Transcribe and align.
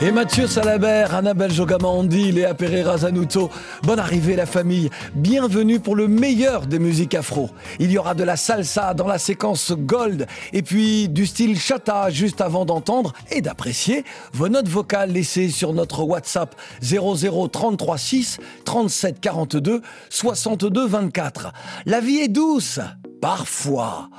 Et 0.00 0.12
Mathieu 0.12 0.46
Salabert, 0.46 1.12
Annabelle 1.12 1.50
Jogamandi, 1.50 2.30
Léa 2.30 2.54
Pereira 2.54 2.98
Zanuto. 2.98 3.50
Bonne 3.82 3.98
arrivée 3.98 4.36
la 4.36 4.46
famille. 4.46 4.90
Bienvenue 5.16 5.80
pour 5.80 5.96
le 5.96 6.06
meilleur 6.06 6.66
des 6.66 6.78
musiques 6.78 7.16
afro. 7.16 7.50
Il 7.80 7.90
y 7.90 7.98
aura 7.98 8.14
de 8.14 8.22
la 8.22 8.36
salsa 8.36 8.94
dans 8.94 9.08
la 9.08 9.18
séquence 9.18 9.72
Gold 9.72 10.28
et 10.52 10.62
puis 10.62 11.08
du 11.08 11.26
style 11.26 11.58
chata 11.58 12.10
juste 12.10 12.40
avant 12.40 12.64
d'entendre 12.64 13.12
et 13.32 13.40
d'apprécier 13.40 14.04
vos 14.32 14.48
notes 14.48 14.68
vocales 14.68 15.10
laissées 15.10 15.48
sur 15.48 15.72
notre 15.72 16.04
WhatsApp 16.04 16.54
00336 16.80 18.38
37 18.64 19.20
42 19.20 19.82
62 20.10 20.86
24. 20.86 21.52
La 21.86 21.98
vie 21.98 22.18
est 22.18 22.28
douce. 22.28 22.78
Parfois. 23.20 24.10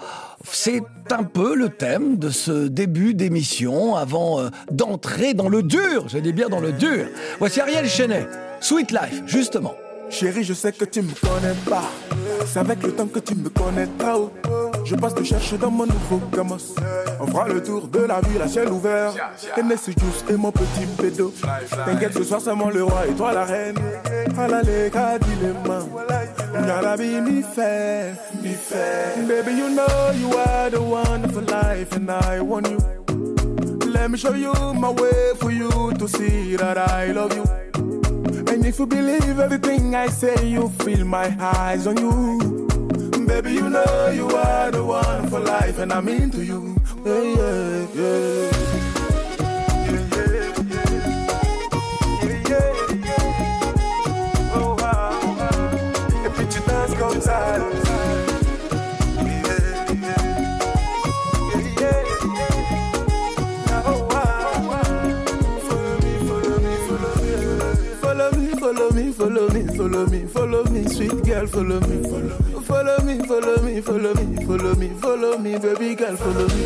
C'est 0.44 0.82
un 1.12 1.24
peu 1.24 1.56
le 1.56 1.70
thème 1.70 2.18
de 2.18 2.30
ce 2.30 2.68
début 2.68 3.14
d'émission 3.14 3.96
avant 3.96 4.40
euh, 4.40 4.50
d'entrer 4.72 5.34
dans 5.34 5.50
le 5.50 5.64
dur. 5.64 6.06
Je 6.08 6.18
dis 6.18 6.34
bien 6.34 6.50
dans 6.50 6.60
le 6.60 6.72
dur. 6.72 7.08
Voici 7.40 7.60
Ariel 7.60 7.88
Chenet, 7.88 8.28
Sweet 8.62 8.92
Life, 8.92 9.24
justement. 9.26 9.76
Chérie, 10.10 10.44
je 10.44 10.54
sais 10.54 10.72
que 10.72 10.86
tu 10.86 11.02
me 11.02 11.14
connais 11.14 11.56
pas. 11.70 11.90
C'est 12.48 12.60
avec 12.60 12.82
le 12.84 12.92
temps 12.94 13.08
que 13.08 13.20
tu 13.20 13.36
me 13.36 13.50
connaîtras. 13.50 14.18
Oh. 14.18 14.32
Je 14.84 14.96
passe 14.96 15.14
te 15.14 15.24
chercher 15.24 15.58
dans 15.58 15.70
mon 15.70 15.86
nouveau 15.86 16.20
gamos. 16.34 16.74
On 17.20 17.28
fera 17.28 17.48
le 17.48 17.62
tour 17.62 17.88
de 17.88 18.00
la 18.00 18.22
ville 18.22 18.42
à 18.42 18.48
ciel 18.48 18.70
ouvert. 18.70 19.14
Hennessy 19.56 19.92
Juice 19.92 20.26
et 20.30 20.34
mon 20.36 20.52
petit 20.52 20.86
pédo. 20.98 21.32
T'inquiète, 21.86 22.14
ce 22.14 22.24
soir 22.24 22.42
c'est 22.42 22.56
moi 22.56 22.72
le 22.72 22.84
roi 22.84 23.06
et 23.08 23.14
toi 23.14 23.34
la 23.34 23.46
reine. 23.46 23.76
La 26.10 26.19
lega, 26.54 26.62
dilemme. 26.62 26.68
Nyalabi, 26.68 27.22
mi 27.22 27.42
fait, 27.44 28.16
mi 28.42 28.54
fait. 28.54 29.28
Baby, 29.28 29.54
you 29.58 29.70
know 29.70 30.12
you 30.20 30.30
are 30.38 30.70
the 30.70 30.82
one 30.82 31.30
for 31.32 31.42
life 31.42 31.96
and 31.96 32.10
I 32.10 32.42
want 32.42 32.68
you. 32.70 32.80
Let 33.92 34.12
me 34.12 34.18
show 34.18 34.34
you 34.34 34.54
my 34.74 34.90
way 34.92 35.34
for 35.40 35.52
you 35.52 35.70
to 35.94 36.08
see 36.08 36.56
that 36.56 36.78
I 36.78 37.12
love 37.12 37.36
you. 37.36 37.44
And 38.48 38.66
if 38.66 38.80
you 38.80 38.86
believe 38.88 39.40
everything 39.40 39.96
I 39.96 40.08
say, 40.08 40.48
you 40.48 40.70
feel 40.84 41.06
my 41.06 41.36
eyes 41.40 41.86
on 41.88 41.98
you. 41.98 42.68
Baby, 43.28 43.54
you 43.54 43.70
know 43.70 44.10
you 44.14 44.28
are 44.28 44.72
the 44.72 44.84
one 44.84 45.30
for 45.30 45.40
life, 45.40 45.78
and 45.80 45.94
I'm 45.94 46.08
into 46.08 46.44
you. 46.44 46.76
Yeah, 47.06 47.22
yeah, 47.22 47.88
yeah. 47.94 48.59
Follow 70.00 70.12
me, 70.12 70.26
follow 70.28 70.64
me, 70.66 70.84
sweet 70.86 71.24
girl, 71.26 71.48
follow 71.48 71.80
me, 71.82 72.04
follow, 72.62 73.00
me, 73.04 73.20
follow 73.26 73.62
me, 73.62 73.82
follow 73.82 74.14
me, 74.14 74.46
follow 74.46 74.76
me, 74.76 74.90
follow 74.90 75.38
me, 75.38 75.58
baby 75.58 75.96
girl, 75.96 76.16
follow 76.16 76.48
me, 76.48 76.64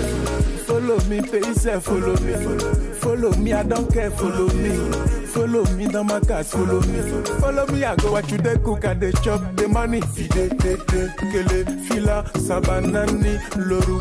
follow 0.67 0.99
me, 1.05 1.21
pay 1.21 1.41
follow 1.79 2.15
me, 2.17 2.93
follow 2.93 3.31
me, 3.37 3.53
I 3.53 3.63
don't 3.63 3.91
care, 3.91 4.11
follow 4.11 4.47
me, 4.53 5.22
follow 5.33 5.63
me 5.77 5.87
dans 5.87 6.03
ma 6.03 6.19
case, 6.19 6.49
follow 6.51 6.79
me, 6.81 7.01
follow 7.41 7.65
me, 7.67 7.83
I 7.83 7.95
go 7.95 8.11
what 8.11 8.29
you 8.31 8.37
dey 8.37 8.55
cook 8.63 8.83
and 8.85 8.99
dey 9.01 9.11
chop 9.23 9.41
the 9.55 9.67
money, 9.67 10.01
fide, 10.01 10.57
de, 10.59 10.77
de, 10.77 11.09
kele, 11.17 11.65
fila, 11.87 12.23
sabanani, 12.37 13.39
loru, 13.57 13.99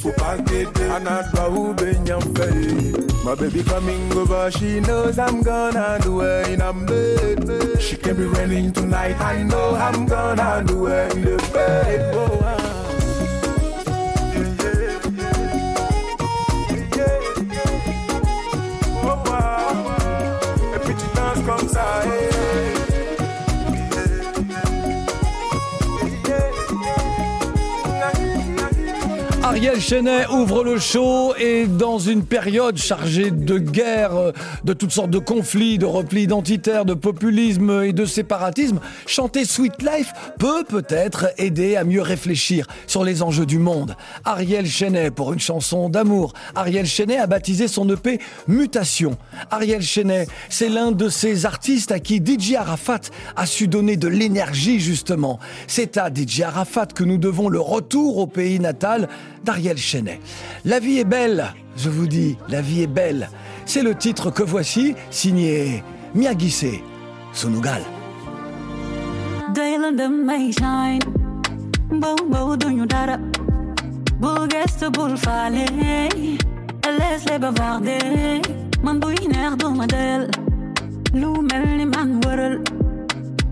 faut 0.00 0.12
pas 0.16 0.36
guetter, 0.38 0.90
anadwa 0.90 1.48
ube 1.48 1.98
nyampe, 2.04 2.46
my 3.24 3.34
baby 3.34 3.62
coming 3.64 4.12
over, 4.16 4.50
she 4.50 4.80
knows 4.80 5.18
I'm 5.18 5.42
gonna 5.42 5.98
do 6.02 6.20
it 6.20 6.48
in 6.48 6.60
a 6.60 6.72
bed. 6.72 7.80
She 7.80 7.96
can 7.96 8.16
be 8.16 8.24
raining 8.24 8.72
tonight. 8.72 9.18
I 9.20 9.42
know 9.42 9.74
I'm 9.74 10.06
gonna 10.06 10.62
do 10.66 10.86
it 10.86 11.14
in 11.14 11.22
the 11.24 11.36
bed. 11.52 12.14
Oh, 12.14 12.38
ah. 12.42 12.73
Ariel 29.64 29.80
Chenet 29.80 30.26
ouvre 30.26 30.62
le 30.62 30.78
show 30.78 31.34
et 31.36 31.66
dans 31.66 31.98
une 31.98 32.22
période 32.22 32.76
chargée 32.76 33.30
de 33.30 33.56
guerre, 33.56 34.14
euh, 34.14 34.32
de 34.62 34.74
toutes 34.74 34.90
sortes 34.90 35.08
de 35.08 35.18
conflits, 35.18 35.78
de 35.78 35.86
replis 35.86 36.24
identitaires, 36.24 36.84
de 36.84 36.92
populisme 36.92 37.82
et 37.82 37.94
de 37.94 38.04
séparatisme, 38.04 38.78
chanter 39.06 39.46
Sweet 39.46 39.80
Life 39.80 40.12
peut 40.38 40.64
peut-être 40.64 41.28
aider 41.38 41.76
à 41.76 41.84
mieux 41.84 42.02
réfléchir 42.02 42.66
sur 42.86 43.04
les 43.04 43.22
enjeux 43.22 43.46
du 43.46 43.58
monde. 43.58 43.96
Ariel 44.26 44.66
Chenet 44.66 45.10
pour 45.10 45.32
une 45.32 45.40
chanson 45.40 45.88
d'amour. 45.88 46.34
Ariel 46.54 46.84
Chenet 46.84 47.16
a 47.16 47.26
baptisé 47.26 47.66
son 47.66 47.88
EP 47.88 48.20
Mutation. 48.46 49.16
Ariel 49.50 49.80
Chenet, 49.80 50.26
c'est 50.50 50.68
l'un 50.68 50.92
de 50.92 51.08
ces 51.08 51.46
artistes 51.46 51.90
à 51.90 52.00
qui 52.00 52.18
DJ 52.18 52.56
Arafat 52.56 53.00
a 53.34 53.46
su 53.46 53.66
donner 53.66 53.96
de 53.96 54.08
l'énergie 54.08 54.78
justement. 54.78 55.38
C'est 55.68 55.96
à 55.96 56.10
DJ 56.14 56.42
Arafat 56.42 56.88
que 56.94 57.02
nous 57.02 57.16
devons 57.16 57.48
le 57.48 57.60
retour 57.60 58.18
au 58.18 58.26
pays 58.26 58.60
natal 58.60 59.08
La 60.64 60.80
vie 60.80 60.98
est 60.98 61.04
belle, 61.04 61.52
je 61.76 61.90
vous 61.90 62.06
dis, 62.06 62.36
la 62.48 62.60
vie 62.60 62.82
est 62.82 62.86
belle. 62.86 63.28
C'est 63.66 63.82
le 63.82 63.94
titre 63.94 64.30
que 64.30 64.42
voici, 64.42 64.94
signé 65.10 65.82
Miyagise 66.14 66.80
Sunugal. 67.32 67.82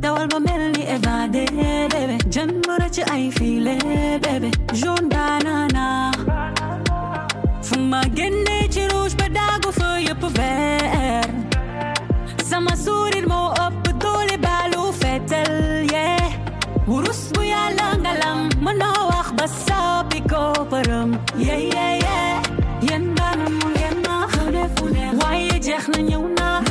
ده 0.02 0.08
اول 0.08 0.28
ما 0.32 0.38
ملي 0.38 0.98
evade 0.98 1.48
baby. 1.92 2.28
جنبنا 2.28 2.88
ci 2.94 3.00
I 3.02 3.30
feel 3.38 3.66
it 3.66 4.22
baby. 4.26 4.74
جون 4.74 5.08
بانانا 5.08 6.10
فما 7.62 8.02
جنة 8.04 8.66
جروش 8.72 9.12
بداقو 9.14 9.70
في 9.70 10.06
يبوفير 10.10 11.24
سما 12.42 12.74
سوري 12.74 13.18
المو 13.18 13.48
أب 13.48 13.82
دولي 13.98 14.36
بالو 14.36 14.92
فتل 14.92 15.86
yeah. 15.90 16.88
ورسبو 16.88 17.40
يا 17.42 17.70
لنغلم 17.70 18.48
منوخ 18.60 19.32
بسابي 19.32 20.20
كوبرم 20.20 21.18
yeah 21.38 21.74
yeah 21.74 22.04
yeah. 22.04 22.92
ينبانم 22.92 23.58
ينا 23.82 24.26
خلفونا 24.26 25.12
وايجي 25.24 25.76
اخنا 25.76 25.96
نيونا 25.98 26.64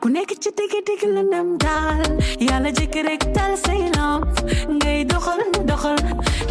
ku 0.00 0.08
nek 0.08 0.30
ci 0.42 0.50
tege 0.58 0.80
tege 0.86 1.06
la 1.14 1.22
nam 1.22 1.58
dal. 1.58 2.00
Yalla 2.48 2.70
jek 2.78 2.94
rek 3.06 3.22
tal 3.34 3.52
say 3.64 3.80
lam 3.96 4.20
ngay 4.78 5.04
doxal 5.10 5.40
doxal 5.68 5.98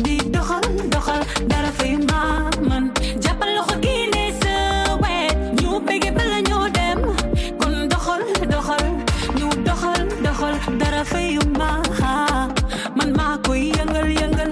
di 0.03 0.15
doxal 0.33 0.65
doxal 0.93 1.21
dara 1.49 1.71
fay 1.79 1.93
ma 2.09 2.21
man 2.69 2.83
jappal 3.23 3.49
loxo 3.57 3.75
gi 3.83 3.95
ne 4.13 4.23
se 4.41 4.55
wet 5.01 5.35
ñu 5.61 5.79
bege 5.87 6.11
bal 6.17 6.31
ñu 6.49 6.59
dem. 6.77 6.99
Kon 7.59 7.75
doxal 7.91 8.21
doxal 8.53 8.85
ñu 9.37 9.47
doxal 9.67 10.01
doxal 10.25 10.55
dara 10.81 11.03
fay 11.11 11.37
ma 11.59 11.71
man 12.97 13.09
ma 13.17 13.27
koy 13.45 13.61
yengal 13.77 14.07
yengal 14.19 14.51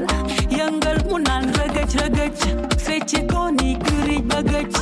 yengal 0.58 0.98
mu 1.10 1.18
nan 1.28 1.44
regej 1.60 1.92
regej 2.02 2.38
fecc 2.86 3.12
ko 3.32 3.42
ni 3.58 3.70
kuri 3.86 4.18
bagej 4.32 4.74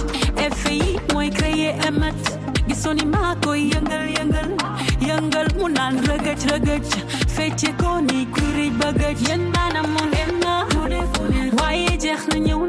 konimako 2.96 3.52
yëngal 3.72 4.06
yëngal 4.16 4.50
yëngal 5.08 5.48
mu 5.60 5.68
naan 5.76 5.96
rëgëj 6.08 6.42
rëgëj 6.52 6.84
feche 7.36 7.70
koni 7.82 8.20
kuri 8.32 8.32
kurij 8.36 8.72
bagëj 8.80 9.18
yéen 9.28 9.44
baana 9.54 9.82
mu 9.92 10.04
dem 10.14 10.32
na 10.44 10.54
waaye 11.60 11.92
jeex 12.04 12.22
na 12.32 12.38
ñëw 12.46 12.62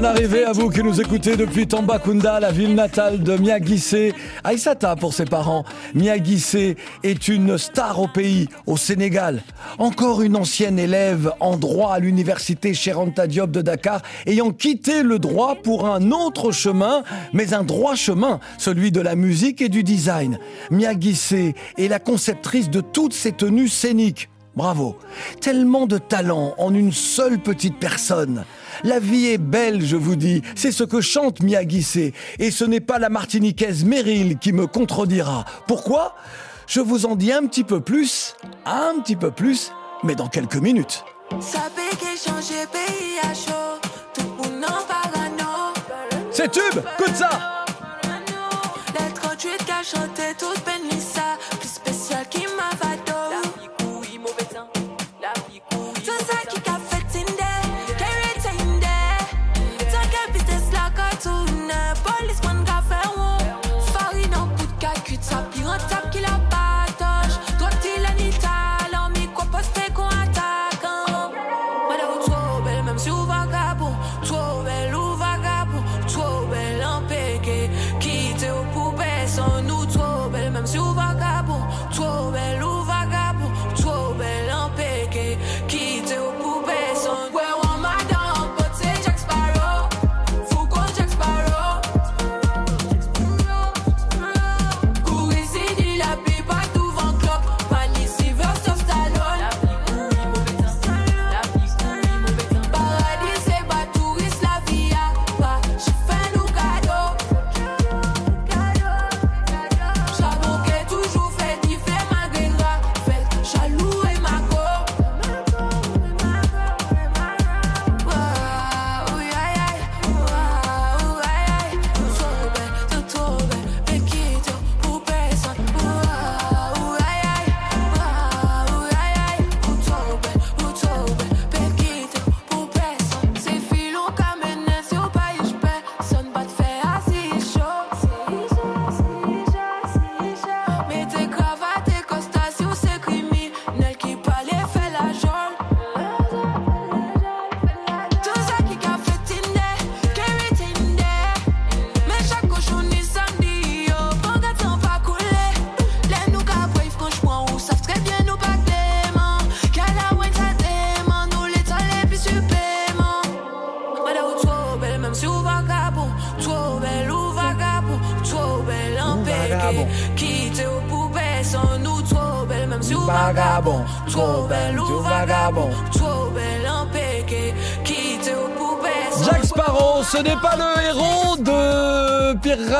Bonne 0.00 0.16
arrivée 0.16 0.44
à 0.46 0.52
vous 0.52 0.70
qui 0.70 0.82
nous 0.82 0.98
écoutez 0.98 1.36
depuis 1.36 1.68
Tambacounda, 1.68 2.40
la 2.40 2.50
ville 2.50 2.74
natale 2.74 3.22
de 3.22 3.36
Miagissé. 3.36 4.14
Aïssata 4.44 4.96
pour 4.96 5.12
ses 5.12 5.26
parents. 5.26 5.62
Miagissé 5.94 6.78
est 7.02 7.28
une 7.28 7.58
star 7.58 8.00
au 8.00 8.08
pays, 8.08 8.48
au 8.64 8.78
Sénégal. 8.78 9.42
Encore 9.76 10.22
une 10.22 10.36
ancienne 10.36 10.78
élève 10.78 11.30
en 11.38 11.58
droit 11.58 11.92
à 11.92 11.98
l'université 11.98 12.72
Cheranta 12.72 13.26
Diop 13.26 13.50
de 13.50 13.60
Dakar, 13.60 14.00
ayant 14.24 14.52
quitté 14.52 15.02
le 15.02 15.18
droit 15.18 15.56
pour 15.56 15.86
un 15.86 16.12
autre 16.12 16.50
chemin, 16.50 17.02
mais 17.34 17.52
un 17.52 17.62
droit 17.62 17.94
chemin, 17.94 18.40
celui 18.56 18.92
de 18.92 19.02
la 19.02 19.16
musique 19.16 19.60
et 19.60 19.68
du 19.68 19.82
design. 19.82 20.38
Miagissé 20.70 21.54
est 21.76 21.88
la 21.88 21.98
conceptrice 21.98 22.70
de 22.70 22.80
toutes 22.80 23.12
ces 23.12 23.32
tenues 23.32 23.68
scéniques. 23.68 24.30
Bravo. 24.56 24.96
Tellement 25.42 25.86
de 25.86 25.98
talent 25.98 26.54
en 26.56 26.74
une 26.74 26.92
seule 26.92 27.38
petite 27.38 27.78
personne. 27.78 28.44
La 28.84 28.98
vie 28.98 29.26
est 29.26 29.38
belle, 29.38 29.84
je 29.84 29.96
vous 29.96 30.16
dis. 30.16 30.42
C'est 30.54 30.72
ce 30.72 30.84
que 30.84 31.00
chante 31.00 31.42
Miyagi 31.42 32.12
Et 32.38 32.50
ce 32.50 32.64
n'est 32.64 32.80
pas 32.80 32.98
la 32.98 33.08
martiniquaise 33.08 33.84
Meryl 33.84 34.38
qui 34.38 34.52
me 34.52 34.66
contredira. 34.66 35.44
Pourquoi? 35.66 36.14
Je 36.66 36.80
vous 36.80 37.04
en 37.04 37.16
dis 37.16 37.32
un 37.32 37.46
petit 37.46 37.64
peu 37.64 37.80
plus, 37.80 38.36
un 38.64 39.00
petit 39.00 39.16
peu 39.16 39.30
plus, 39.30 39.72
mais 40.04 40.14
dans 40.14 40.28
quelques 40.28 40.56
minutes. 40.56 41.04
Changer 42.22 42.66
pays 42.70 43.18
à 43.22 43.32
chaud, 43.32 43.80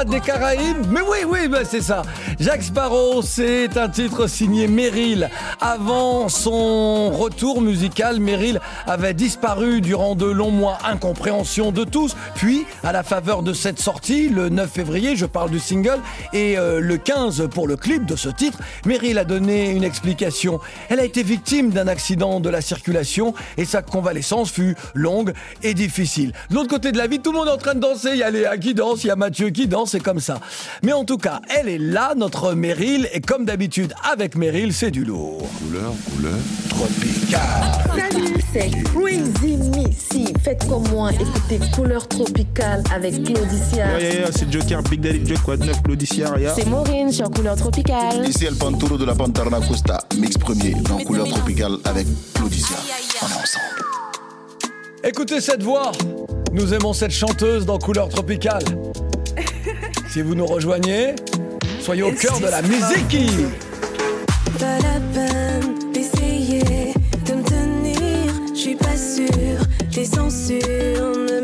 des 0.05 0.21
Caraïbes, 0.21 0.87
mais 0.91 1.01
oui, 1.01 1.19
oui, 1.27 1.49
ben 1.49 1.65
c'est 1.65 1.81
ça. 1.81 2.03
Jack 2.39 2.63
Sparrow, 2.63 3.23
c'est 3.23 3.77
un 3.77 3.89
titre 3.89 4.27
signé 4.27 4.67
Meryl. 4.67 5.29
Avant 5.73 6.29
son 6.29 7.11
retour 7.11 7.61
musical, 7.61 8.19
Meryl 8.19 8.61
avait 8.89 9.15
disparu 9.15 9.81
durant 9.81 10.17
de 10.17 10.25
longs 10.27 10.51
mois, 10.51 10.79
incompréhension 10.83 11.71
de 11.71 11.85
tous. 11.85 12.17
Puis, 12.35 12.67
à 12.83 12.91
la 12.91 13.05
faveur 13.05 13.45
de 13.45 13.53
cette 13.53 13.79
sortie, 13.79 14.29
le 14.29 14.49
9 14.49 14.69
février, 14.69 15.15
je 15.15 15.27
parle 15.27 15.49
du 15.49 15.61
single, 15.61 16.01
et 16.33 16.59
euh, 16.59 16.81
le 16.81 16.97
15 16.97 17.49
pour 17.55 17.69
le 17.69 17.77
clip 17.77 18.05
de 18.05 18.17
ce 18.17 18.29
titre, 18.29 18.59
Meryl 18.85 19.17
a 19.17 19.25
donné 19.25 19.71
une 19.71 19.85
explication. 19.85 20.59
Elle 20.89 20.99
a 20.99 21.05
été 21.05 21.23
victime 21.23 21.71
d'un 21.71 21.87
accident 21.87 22.41
de 22.41 22.51
la 22.51 22.63
circulation 22.63 23.33
et 23.57 23.65
sa 23.65 23.81
convalescence 23.81 24.51
fut 24.51 24.75
longue 24.95 25.35
et 25.63 25.75
difficile. 25.75 26.33
De 26.51 26.57
l'autre 26.57 26.71
côté 26.71 26.91
de 26.91 26.99
la 26.99 27.07
vie, 27.07 27.21
tout 27.21 27.31
le 27.31 27.39
monde 27.39 27.47
est 27.47 27.53
en 27.53 27.59
train 27.59 27.75
de 27.75 27.81
danser. 27.81 28.11
Il 28.15 28.19
y 28.19 28.25
a 28.25 28.31
Léa 28.33 28.59
qui 28.59 28.75
danse, 28.75 29.05
il 29.05 29.07
y 29.07 29.11
a 29.11 29.17
Mathieu 29.17 29.51
qui 29.51 29.69
danse, 29.69 29.93
c'est 29.93 30.01
comme 30.01 30.19
ça. 30.19 30.41
Mais 30.83 30.93
en 30.93 31.05
tout 31.05 31.19
cas, 31.19 31.41
elle 31.49 31.69
est 31.69 31.79
là, 31.79 32.15
notre 32.17 32.55
Meryl, 32.55 33.09
et 33.13 33.21
comme 33.21 33.45
d'habitude, 33.45 33.95
avec 34.13 34.35
Meryl, 34.35 34.75
c'est 34.75 34.91
du 34.91 35.05
lourd. 35.05 35.49
Couleur, 35.61 35.93
couleur. 36.17 36.39
Tropical. 36.71 37.41
Salut, 37.95 38.35
c'est 38.51 38.71
Crazy 38.85 39.57
Missy. 39.57 40.33
Faites 40.43 40.67
comme 40.67 40.89
moi, 40.89 41.11
écoutez 41.13 41.61
Couleur 41.75 42.09
Tropicale 42.09 42.83
avec 42.95 43.23
Claudicia. 43.25 43.99
Yeah, 43.99 44.01
yeah, 44.01 44.15
yeah, 44.15 44.31
c'est 44.35 44.51
Joker, 44.51 44.83
Big 44.85 45.01
Daddy 45.01 45.21
Joke, 45.27 45.43
quoi 45.43 45.57
de 45.59 45.65
neuf, 45.67 45.83
Claudicia, 45.83 46.33
Ria. 46.33 46.55
C'est 46.55 46.67
Maureen 46.67 47.13
sur 47.13 47.31
Couleur 47.31 47.57
Tropicale. 47.57 48.27
Ici 48.27 48.47
El 48.47 48.57
Panturo 48.57 48.97
de 48.97 49.05
la 49.05 49.15
Pantarna 49.15 49.61
Costa, 49.61 50.03
mix 50.17 50.39
premier 50.39 50.73
dans 50.89 50.97
couleur 50.99 51.29
tropicale 51.29 51.77
avec 51.85 52.07
Claudicia. 52.33 52.77
On 53.23 53.27
est 53.27 53.33
ensemble. 53.33 53.85
Écoutez 55.05 55.43
cette 55.43 55.63
voix. 55.63 55.93
Nous 56.53 56.73
aimons 56.73 56.95
cette 56.95 57.13
chanteuse 57.13 57.67
dans 57.67 57.79
Couleur 57.79 58.09
Tropicale. 58.09 58.65
Si 60.09 60.23
vous 60.23 60.35
nous 60.35 60.47
rejoignez, 60.47 61.15
soyez 61.81 62.03
au 62.03 62.11
cœur 62.11 62.41
de 62.41 62.47
la 62.47 62.63
musique. 62.63 63.17
Pas 64.61 64.79
la 64.81 65.01
peine 65.15 65.91
d'essayer 65.95 66.93
de 67.25 67.33
me 67.33 67.43
tenir, 67.43 68.35
je 68.55 68.61
suis 68.61 68.75
pas 68.75 68.95
sûre. 68.95 69.59
les 69.97 70.05
censures 70.05 71.17
ne 71.17 71.40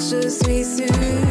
je 0.00 0.28
suis 0.28 0.64
sûre 0.64 1.23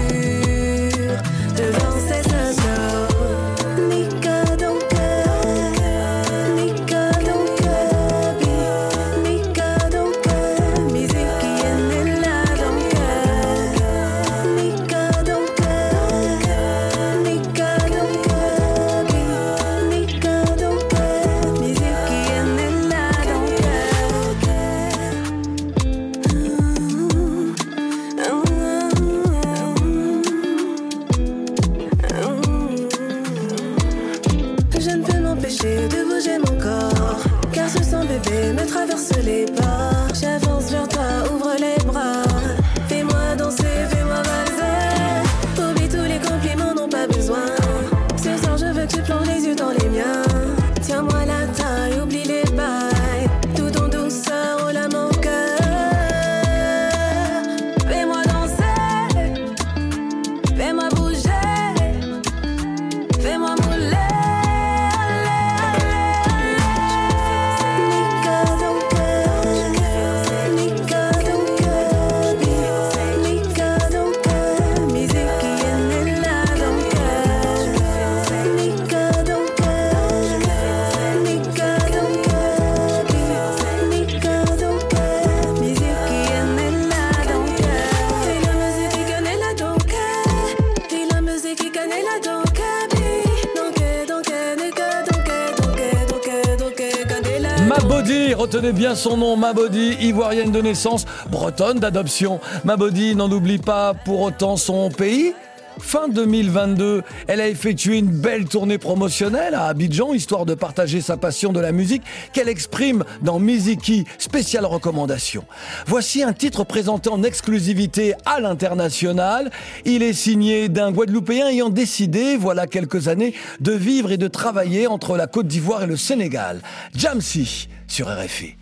retenez 98.54 98.72
bien 98.72 98.94
son 98.94 99.18
nom, 99.18 99.36
Mabody, 99.36 99.98
ivoirienne 100.00 100.52
de 100.52 100.62
naissance, 100.62 101.06
bretonne 101.32 101.80
d'adoption. 101.80 102.40
Mabody 102.64 103.16
n'en 103.16 103.32
oublie 103.32 103.58
pas 103.58 103.96
pour 103.96 104.22
autant 104.22 104.58
son 104.58 104.92
pays. 104.92 105.34
Fin 105.80 106.08
2022, 106.08 107.02
elle 107.28 107.42
a 107.42 107.48
effectué 107.48 107.98
une 107.98 108.12
belle 108.12 108.46
tournée 108.46 108.78
promotionnelle 108.78 109.54
à 109.54 109.66
Abidjan, 109.66 110.14
histoire 110.14 110.46
de 110.46 110.54
partager 110.54 111.02
sa 111.02 111.18
passion 111.18 111.52
de 111.52 111.60
la 111.60 111.72
musique 111.72 112.04
qu'elle 112.32 112.50
exprime 112.50 113.04
dans 113.22 113.40
Miziki, 113.40 114.06
spéciale 114.18 114.66
recommandation. 114.66 115.46
Voici 115.88 116.24
un 116.24 116.34
titre 116.34 116.64
présenté 116.64 117.10
en 117.10 117.24
exclusivité 117.24 118.14
à 118.26 118.40
l'international. 118.40 119.52
Il 119.86 120.04
est 120.04 120.14
signé 120.14 120.70
d'un 120.70 120.92
Guadeloupéen 120.92 121.48
ayant 121.48 121.70
décidé, 121.70 122.38
voilà 122.38 122.68
quelques 122.68 123.08
années, 123.08 123.34
de 123.60 123.72
vivre 123.72 124.12
et 124.12 124.18
de 124.18 124.28
travailler 124.28 124.88
entre 124.88 125.18
la 125.18 125.28
Côte 125.28 125.48
d'Ivoire 125.48 125.84
et 125.84 125.88
le 125.88 125.98
Sénégal. 125.98 126.62
Jamsi 126.96 127.68
sur 127.88 128.08
RFI. 128.08 128.56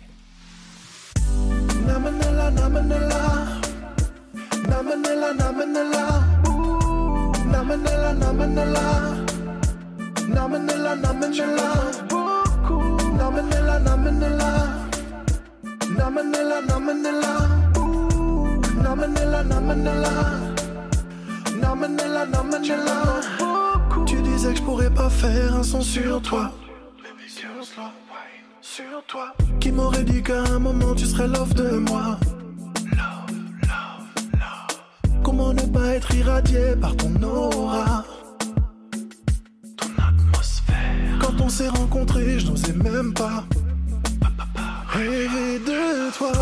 Namanela. 7.76 9.16
Namanela, 10.28 10.96
namanela. 10.96 11.68
Ooh. 12.12 12.96
Namanela, 13.16 13.78
namanela. 13.78 14.88
Namanela, 15.96 16.60
namanela. 16.62 17.32
Ooh. 17.78 18.60
Namanela, 18.82 19.42
namanela. 19.42 20.12
Namanela, 21.60 22.26
namanela. 22.26 23.20
Ooh. 23.40 24.04
Tu 24.04 24.16
disais 24.22 24.52
que 24.52 24.58
je 24.58 24.62
pourrais 24.62 24.90
pas 24.90 25.10
faire 25.10 25.56
un 25.56 25.62
son 25.62 25.80
sur 25.80 26.20
toi. 26.22 26.50
Sur 28.60 29.04
toi. 29.06 29.34
Qui 29.60 29.72
m'aurait 29.72 30.04
dit 30.04 30.22
qu'à 30.22 30.40
un 30.54 30.58
moment 30.58 30.94
tu 30.94 31.04
serais 31.06 31.28
love 31.28 31.54
de 31.54 31.78
moi. 31.78 32.18
Comment 35.34 35.54
ne 35.54 35.62
pas 35.62 35.94
être 35.94 36.14
irradié 36.14 36.76
par 36.78 36.94
ton 36.94 37.22
aura? 37.22 38.04
Ton 39.78 39.86
atmosphère. 39.96 41.18
Quand 41.22 41.40
on 41.40 41.48
s'est 41.48 41.70
rencontrés, 41.70 42.38
je 42.38 42.48
n'osais 42.48 42.74
même 42.74 43.14
pas 43.14 43.42
Rêver 44.88 45.58
de 45.60 46.12
toi 46.14 46.32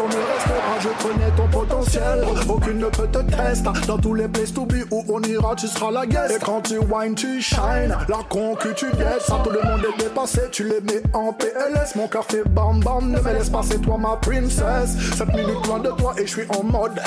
est 0.00 0.32
restaurant, 0.32 0.80
je 0.80 1.02
connais 1.02 1.30
ton 1.36 1.48
potentiel. 1.48 2.24
Aucune 2.48 2.78
ne 2.78 2.86
peut 2.86 3.08
te 3.08 3.18
tester. 3.18 3.70
Dans 3.86 3.98
tous 3.98 4.14
les 4.14 4.28
places 4.28 4.52
to 4.52 4.64
be 4.64 4.84
où 4.90 5.04
on 5.08 5.22
ira, 5.22 5.54
tu 5.54 5.66
seras 5.66 5.90
la 5.90 6.06
guest. 6.06 6.34
Et 6.36 6.44
quand 6.44 6.62
tu 6.62 6.78
wine, 6.78 7.14
tu 7.14 7.40
shine. 7.40 7.96
La 8.08 8.18
con 8.28 8.54
que 8.54 8.68
tu 8.68 8.86
guettes, 8.92 9.22
ça 9.22 9.40
tout 9.44 9.50
le 9.50 9.60
monde 9.68 9.82
est 9.84 10.02
dépassé. 10.02 10.42
Tu 10.50 10.64
les 10.64 10.80
mets 10.80 11.02
en 11.12 11.32
PLS. 11.32 11.94
Mon 11.96 12.08
cœur 12.08 12.24
fait 12.24 12.44
bam 12.48 12.80
bam. 12.80 13.10
Ne 13.10 13.20
me 13.20 13.32
laisse 13.32 13.50
pas, 13.50 13.62
c'est 13.62 13.80
toi 13.80 13.98
ma 13.98 14.16
princesse. 14.16 14.96
7 15.16 15.28
minutes 15.34 15.66
loin 15.66 15.78
de 15.78 15.90
toi 15.90 16.14
et 16.18 16.26
je 16.26 16.32
suis 16.32 16.46
en 16.48 16.62
mode. 16.62 17.00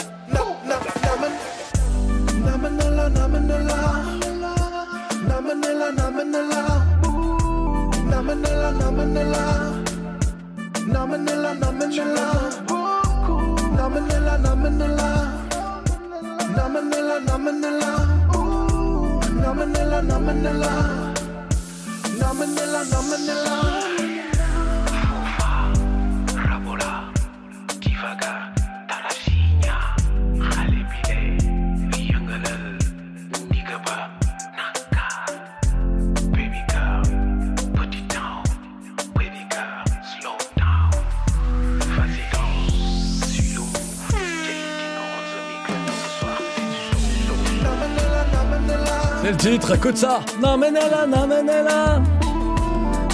C'est 49.25 49.31
le 49.31 49.37
titre, 49.37 49.73
écoute 49.73 49.97
ça. 49.97 50.19
Namenela, 50.39 51.07
namenela. 51.07 51.99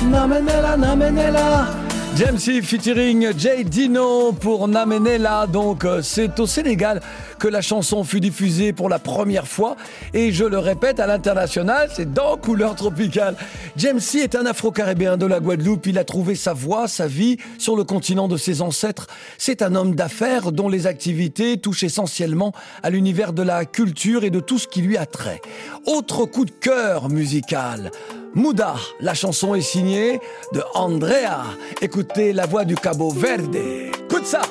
Namenela, 0.09 0.75
namenela. 0.75 1.67
James 2.17 2.37
C 2.37 2.61
featuring 2.61 3.31
Jay 3.37 3.63
Dino 3.63 4.33
pour 4.33 4.67
Namenela. 4.67 5.47
Donc, 5.47 5.85
euh, 5.85 6.01
c'est 6.01 6.37
au 6.41 6.45
Sénégal 6.45 6.99
que 7.41 7.47
la 7.47 7.61
chanson 7.61 8.03
fut 8.03 8.19
diffusée 8.19 8.71
pour 8.71 8.87
la 8.87 8.99
première 8.99 9.47
fois. 9.47 9.75
Et 10.13 10.31
je 10.31 10.45
le 10.45 10.59
répète, 10.59 10.99
à 10.99 11.07
l'international, 11.07 11.89
c'est 11.91 12.13
dans 12.13 12.37
Couleur 12.37 12.75
Tropicale. 12.75 13.35
James 13.77 13.99
C 13.99 14.19
est 14.19 14.35
un 14.35 14.45
afro-caribéen 14.45 15.17
de 15.17 15.25
la 15.25 15.39
Guadeloupe. 15.39 15.87
Il 15.87 15.97
a 15.97 16.03
trouvé 16.03 16.35
sa 16.35 16.53
voie, 16.53 16.87
sa 16.87 17.07
vie 17.07 17.37
sur 17.57 17.75
le 17.75 17.83
continent 17.83 18.27
de 18.27 18.37
ses 18.37 18.61
ancêtres. 18.61 19.07
C'est 19.39 19.63
un 19.63 19.73
homme 19.73 19.95
d'affaires 19.95 20.51
dont 20.51 20.69
les 20.69 20.85
activités 20.85 21.57
touchent 21.57 21.83
essentiellement 21.83 22.53
à 22.83 22.91
l'univers 22.91 23.33
de 23.33 23.41
la 23.41 23.65
culture 23.65 24.23
et 24.23 24.29
de 24.29 24.39
tout 24.39 24.59
ce 24.59 24.67
qui 24.67 24.81
lui 24.81 24.97
a. 24.97 25.01
Autre 25.87 26.25
coup 26.25 26.45
de 26.45 26.51
cœur 26.51 27.09
musical. 27.09 27.91
Mouda, 28.35 28.75
la 28.99 29.15
chanson 29.15 29.55
est 29.55 29.61
signée 29.61 30.19
de 30.53 30.61
Andrea. 30.75 31.43
Écoutez 31.81 32.33
la 32.33 32.45
voix 32.45 32.65
du 32.65 32.75
Cabo 32.75 33.09
Verde. 33.09 33.55
Écoute 33.55 34.27
ça. 34.27 34.43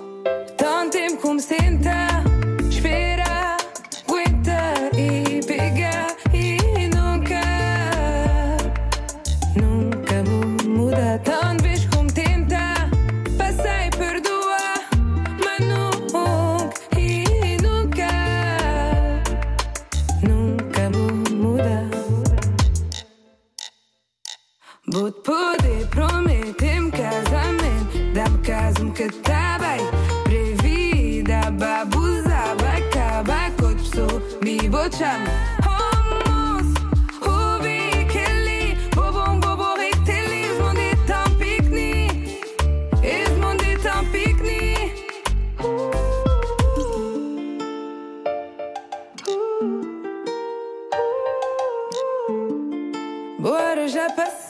Буд-буди 24.91 25.87
прометим 25.93 26.91
казамен 26.91 28.13
Дам 28.15 28.43
казам 28.47 28.93
катабай 28.93 29.81
Преви 30.25 31.23
да 31.23 31.51
бабу 31.51 32.07
забак 32.07 32.91
Табак 32.93 33.53
от 33.63 33.79
псу 33.85 34.21
ми 34.43 34.69
бочам 34.69 35.27
Bora 53.41 53.89
já 53.89 54.11
passou 54.11 54.50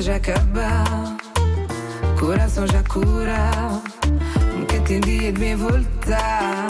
já 0.00 0.16
acabou, 0.16 1.16
coração 2.18 2.66
já 2.66 2.82
curou. 2.84 3.82
Nunca 4.56 4.80
tem 4.86 5.00
dia 5.00 5.32
de 5.32 5.40
me 5.40 5.54
voltar. 5.54 6.68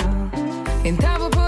Então 0.84 1.18
vou 1.18 1.39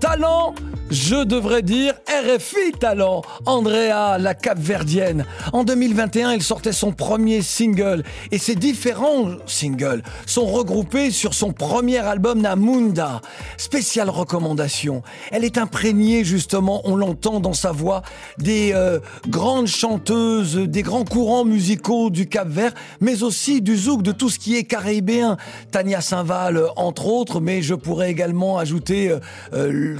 Talent 0.00 0.52
je 0.90 1.22
devrais 1.22 1.62
dire 1.62 1.94
RFI 2.24 2.72
Talent, 2.78 3.22
Andrea, 3.44 4.16
la 4.18 4.34
Cap-Verdienne. 4.34 5.26
En 5.52 5.62
2021, 5.62 6.30
elle 6.30 6.42
sortait 6.42 6.72
son 6.72 6.90
premier 6.90 7.42
single 7.42 8.02
et 8.30 8.38
ces 8.38 8.54
différents 8.54 9.26
singles 9.46 10.02
sont 10.24 10.46
regroupés 10.46 11.10
sur 11.10 11.34
son 11.34 11.52
premier 11.52 11.98
album 11.98 12.40
Namunda. 12.40 13.20
Spéciale 13.58 14.08
recommandation. 14.08 15.02
Elle 15.32 15.44
est 15.44 15.58
imprégnée 15.58 16.24
justement, 16.24 16.80
on 16.84 16.96
l'entend 16.96 17.40
dans 17.40 17.52
sa 17.52 17.72
voix, 17.72 18.02
des 18.38 18.72
euh, 18.72 19.00
grandes 19.28 19.66
chanteuses, 19.66 20.56
des 20.56 20.82
grands 20.82 21.04
courants 21.04 21.44
musicaux 21.44 22.08
du 22.08 22.26
Cap-Vert, 22.26 22.72
mais 23.00 23.22
aussi 23.22 23.60
du 23.60 23.76
zouk, 23.76 24.02
de 24.02 24.12
tout 24.12 24.30
ce 24.30 24.38
qui 24.38 24.56
est 24.56 24.64
caribéen. 24.64 25.36
Tania 25.72 26.00
Saint-Val, 26.00 26.62
entre 26.76 27.06
autres, 27.06 27.40
mais 27.40 27.60
je 27.60 27.74
pourrais 27.74 28.10
également 28.10 28.56
ajouter 28.56 29.10
euh, 29.10 29.18
euh, 29.52 29.96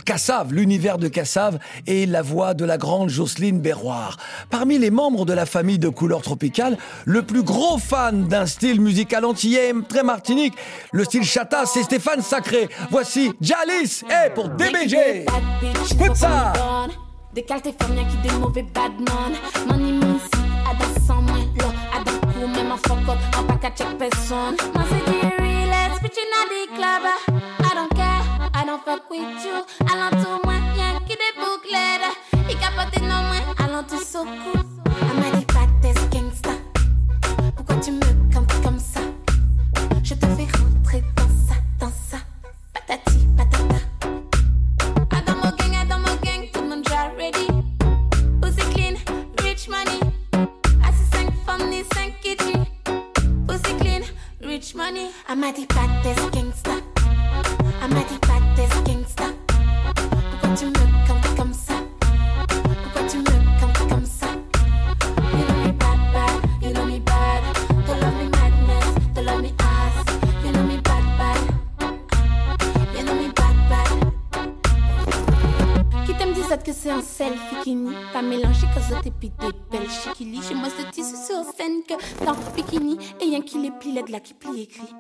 l'univers 0.50 0.96
de 0.96 1.08
Cassave 1.08 1.58
et 1.86 2.06
la 2.14 2.22
voix 2.22 2.54
de 2.54 2.64
la 2.64 2.78
grande 2.78 3.08
Jocelyne 3.08 3.58
Berroir. 3.58 4.18
Parmi 4.48 4.78
les 4.78 4.92
membres 4.92 5.24
de 5.24 5.32
la 5.32 5.46
famille 5.46 5.80
de 5.80 5.88
couleur 5.88 6.22
tropicale, 6.22 6.78
le 7.06 7.22
plus 7.22 7.42
gros 7.42 7.76
fan 7.76 8.28
d'un 8.28 8.46
style 8.46 8.80
musical 8.80 9.24
antillais, 9.24 9.72
très 9.88 10.04
martinique, 10.04 10.54
le 10.92 11.02
style 11.02 11.24
chata, 11.24 11.66
c'est 11.66 11.82
Stéphane 11.82 12.22
Sacré. 12.22 12.68
Voici 12.92 13.32
Jalis 13.40 14.02
et 14.08 14.30
pour 14.30 14.48
DBG. 14.48 15.26
Écoute 15.90 16.14
ça 16.14 16.52
Des 17.34 17.42
Californiens 17.42 18.04
qui 18.04 18.28
des 18.28 18.34
mauvais 18.36 18.62
bad 18.62 18.92
man. 18.92 19.32
Money 19.66 19.90
means 19.94 20.20
Ada 20.70 20.86
sans 21.04 21.20
moi 21.20 21.38
Lo, 21.58 21.66
ada 21.66 22.12
cool 22.32 22.48
Même 22.48 22.70
un 22.70 22.76
fuck 22.76 23.08
up 23.08 23.18
Un 23.36 23.42
pack 23.42 23.64
à 23.64 23.70
check 23.70 23.98
personne. 23.98 24.56
Moi 24.72 24.84
c'est 24.88 25.10
du 25.10 25.18
relax 25.18 26.00
Bitch 26.00 26.18
in 26.22 26.30
the 26.46 26.76
club. 26.76 27.02
I 27.58 27.74
don't 27.74 27.92
care 27.92 28.22
I 28.54 28.64
don't 28.64 28.80
fuck 28.84 29.10
with 29.10 29.20
you. 29.44 29.64
Alentour 29.92 30.40
moi 30.44 30.53
Y'a 30.53 30.53
qui 30.53 30.53
des 30.53 30.53
capote 32.84 33.00
non 33.02 33.22
moi 33.24 33.40
Alentour 33.58 34.00
so 34.00 34.24
cool 34.24 34.60
I 34.86 35.20
m'a 35.20 35.36
dit 35.36 35.44
pas 35.46 35.66
tes 35.80 35.94
gangsta 36.10 36.50
Pourquoi 37.56 37.76
tu 37.76 37.92
me 37.92 38.32
cantes 38.32 38.62
comme 38.62 38.78
ça? 38.78 39.00
Je 40.02 40.14
te 40.14 40.26
fais 40.26 40.48
rentrer 40.58 41.02
dans 41.16 41.28
ça 41.46 41.56
Dans 41.78 41.92
ça 42.08 42.18
Patati 42.72 43.26
patata 43.36 43.80
I 45.12 45.20
don't 45.26 45.38
more 45.38 45.52
gang, 45.56 45.88
don't 45.88 46.00
more 46.00 46.16
gang, 46.22 46.48
tout 46.52 46.62
le 46.62 46.68
monde 46.68 46.82
déjà 46.82 47.10
ready. 47.16 47.46
Pussy 48.40 48.62
clean, 48.74 48.96
rich 49.42 49.68
money. 49.68 50.00
Assis 50.82 51.08
5 51.12 51.32
femmes, 51.46 51.70
ni 51.70 51.84
5 51.94 52.20
kitty. 52.20 52.52
Pussy 53.46 53.74
clean, 53.80 54.02
rich 54.42 54.74
money. 54.74 55.10
The 55.28 55.66
baddest 55.74 56.30
gangsta. 56.32 56.82
I'm 57.82 58.23
c'est 76.84 76.90
un 76.90 77.00
selfie 77.00 77.56
qui 77.62 77.74
nie. 77.74 77.94
Pas 78.12 78.20
mélangé 78.20 78.66
cause 78.74 78.98
t'es 79.02 79.10
pis 79.10 79.32
des 79.40 79.52
belles 79.70 79.88
chiquili 79.88 80.40
J'ai 80.46 80.54
moins 80.54 80.68
de 80.68 80.90
tissu 80.90 81.16
sur 81.16 81.42
scène 81.56 81.80
que 81.88 81.94
dans 82.24 82.36
bikini. 82.54 82.98
Et 83.22 83.26
y'en 83.26 83.40
qui 83.40 83.58
les 83.58 83.70
plie 83.70 83.92
l'aide 83.92 84.10
là 84.10 84.20
qui 84.20 84.34
plie 84.34 84.62
écrit. 84.62 84.94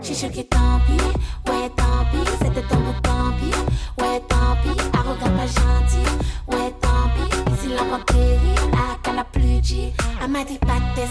J'suis 0.00 0.14
choqué 0.14 0.44
tant 0.44 0.78
pis, 0.86 1.50
ouais 1.50 1.68
tant 1.76 2.04
pis. 2.10 2.30
C'était 2.40 2.62
ton 2.68 2.76
bout 2.76 3.00
tant 3.02 3.32
pis, 3.38 4.02
ouais 4.02 4.20
tant 4.28 4.54
pis. 4.62 4.80
Arrogant 4.96 5.36
pas 5.36 5.46
gentil, 5.46 6.06
ouais 6.48 6.72
tant 6.80 7.08
pis. 7.14 7.52
Ici 7.52 7.68
l'avant 7.74 8.04
péri, 8.06 8.54
à 8.72 8.96
qu'à 9.02 9.12
la 9.12 9.24
plus 9.24 9.62
G 9.62 9.92
I 10.22 10.28
m'a 10.28 10.44
dit 10.44 10.58
pas 10.58 10.78
tes 10.94 11.04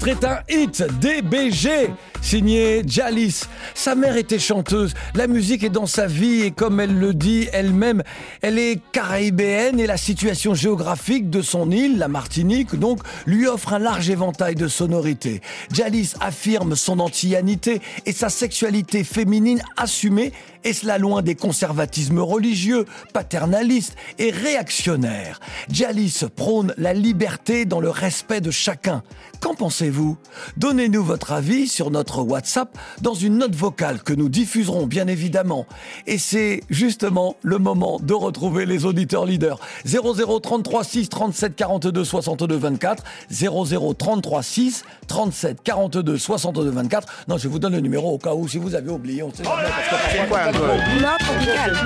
titre 0.00 0.08
est 0.08 0.24
un 0.24 0.38
hit, 0.48 0.82
DBG, 1.00 1.90
signé 2.22 2.82
Jalis. 2.86 3.42
Sa 3.74 3.94
mère 3.94 4.16
était 4.16 4.38
chanteuse, 4.38 4.94
la 5.14 5.26
musique 5.26 5.62
est 5.62 5.70
dans 5.70 5.86
sa 5.86 6.06
vie 6.06 6.42
et 6.42 6.50
comme 6.50 6.80
elle 6.80 6.98
le 6.98 7.12
dit 7.12 7.48
elle-même, 7.52 8.02
elle 8.40 8.58
est 8.58 8.80
caribéenne 8.92 9.78
et 9.78 9.86
la 9.86 9.96
situation 9.96 10.54
géographique 10.54 11.28
de 11.28 11.42
son 11.42 11.70
île, 11.70 11.98
la 11.98 12.08
Martinique, 12.08 12.78
donc, 12.78 13.00
lui 13.26 13.46
offre 13.46 13.74
un 13.74 13.78
large 13.78 14.08
éventail 14.10 14.54
de 14.54 14.68
sonorités. 14.68 15.40
Jalis 15.72 16.12
affirme 16.20 16.76
son 16.76 17.00
antillanité 17.00 17.80
et 18.06 18.12
sa 18.12 18.28
sexualité 18.28 19.04
féminine 19.04 19.62
assumée 19.76 20.32
et 20.64 20.72
cela 20.72 20.98
loin 20.98 21.22
des 21.22 21.34
conservatismes 21.34 22.20
religieux, 22.20 22.84
paternalistes 23.12 23.96
et 24.18 24.30
réactionnaires. 24.30 25.40
Jalis 25.70 26.24
prône 26.36 26.74
la 26.76 26.92
liberté 26.92 27.64
dans 27.64 27.80
le 27.80 27.90
respect 27.90 28.40
de 28.40 28.50
chacun. 28.50 29.02
Qu'en 29.40 29.54
pensez-vous? 29.54 30.18
Donnez-nous 30.58 31.02
votre 31.02 31.32
avis 31.32 31.66
sur 31.66 31.90
notre 31.90 32.22
WhatsApp 32.22 32.76
dans 33.00 33.14
une 33.14 33.38
note 33.38 33.54
vocale 33.54 34.02
que 34.02 34.12
nous 34.12 34.28
diffuserons 34.28 34.86
bien 34.86 35.06
évidemment. 35.06 35.66
Et 36.06 36.18
c'est 36.18 36.62
justement 36.68 37.36
le 37.42 37.58
moment 37.58 37.98
de 38.00 38.12
retrouver 38.12 38.66
les 38.66 38.84
auditeurs 38.84 39.24
leaders. 39.24 39.58
0033 39.86 40.84
6 40.84 41.08
37 41.08 41.56
42 41.56 42.04
62 42.04 42.56
24 42.56 43.02
0033 43.30 44.42
6 44.42 44.84
37 45.06 45.62
42 45.62 46.18
62 46.18 46.70
24. 46.70 47.24
Non, 47.28 47.38
je 47.38 47.48
vous 47.48 47.58
donne 47.58 47.72
le 47.72 47.80
numéro 47.80 48.12
au 48.12 48.18
cas 48.18 48.34
où 48.34 48.46
si 48.46 48.58
vous 48.58 48.74
avez 48.74 48.90
oublié. 48.90 49.22
On 49.22 49.32
sait 49.32 49.44
jamais, 49.44 49.62
parce 49.62 49.88
que 49.88 50.28
Couleur 50.28 51.18
tropicale. 51.18 51.76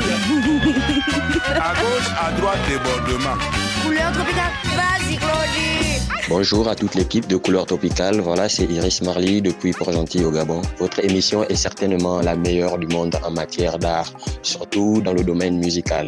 À 1.54 1.74
gauche, 1.74 2.10
à 2.20 2.32
droite, 2.32 2.58
débordement. 2.68 3.36
Couleur 3.84 4.12
tropicale. 4.12 4.52
Vas-y, 4.74 5.16
Claudie. 5.16 5.73
Bonjour 6.30 6.68
à 6.68 6.74
toute 6.74 6.94
l'équipe 6.94 7.26
de 7.26 7.36
Couleur 7.36 7.66
Tropicale. 7.66 8.18
Voilà, 8.22 8.48
c'est 8.48 8.64
Iris 8.64 9.02
Marley 9.02 9.42
depuis 9.42 9.72
Port-Gentil 9.72 10.24
au 10.24 10.30
Gabon. 10.30 10.62
Votre 10.78 11.04
émission 11.04 11.44
est 11.44 11.54
certainement 11.54 12.22
la 12.22 12.34
meilleure 12.34 12.78
du 12.78 12.86
monde 12.86 13.14
en 13.22 13.30
matière 13.30 13.78
d'art, 13.78 14.10
surtout 14.40 15.02
dans 15.02 15.12
le 15.12 15.22
domaine 15.22 15.58
musical. 15.58 16.06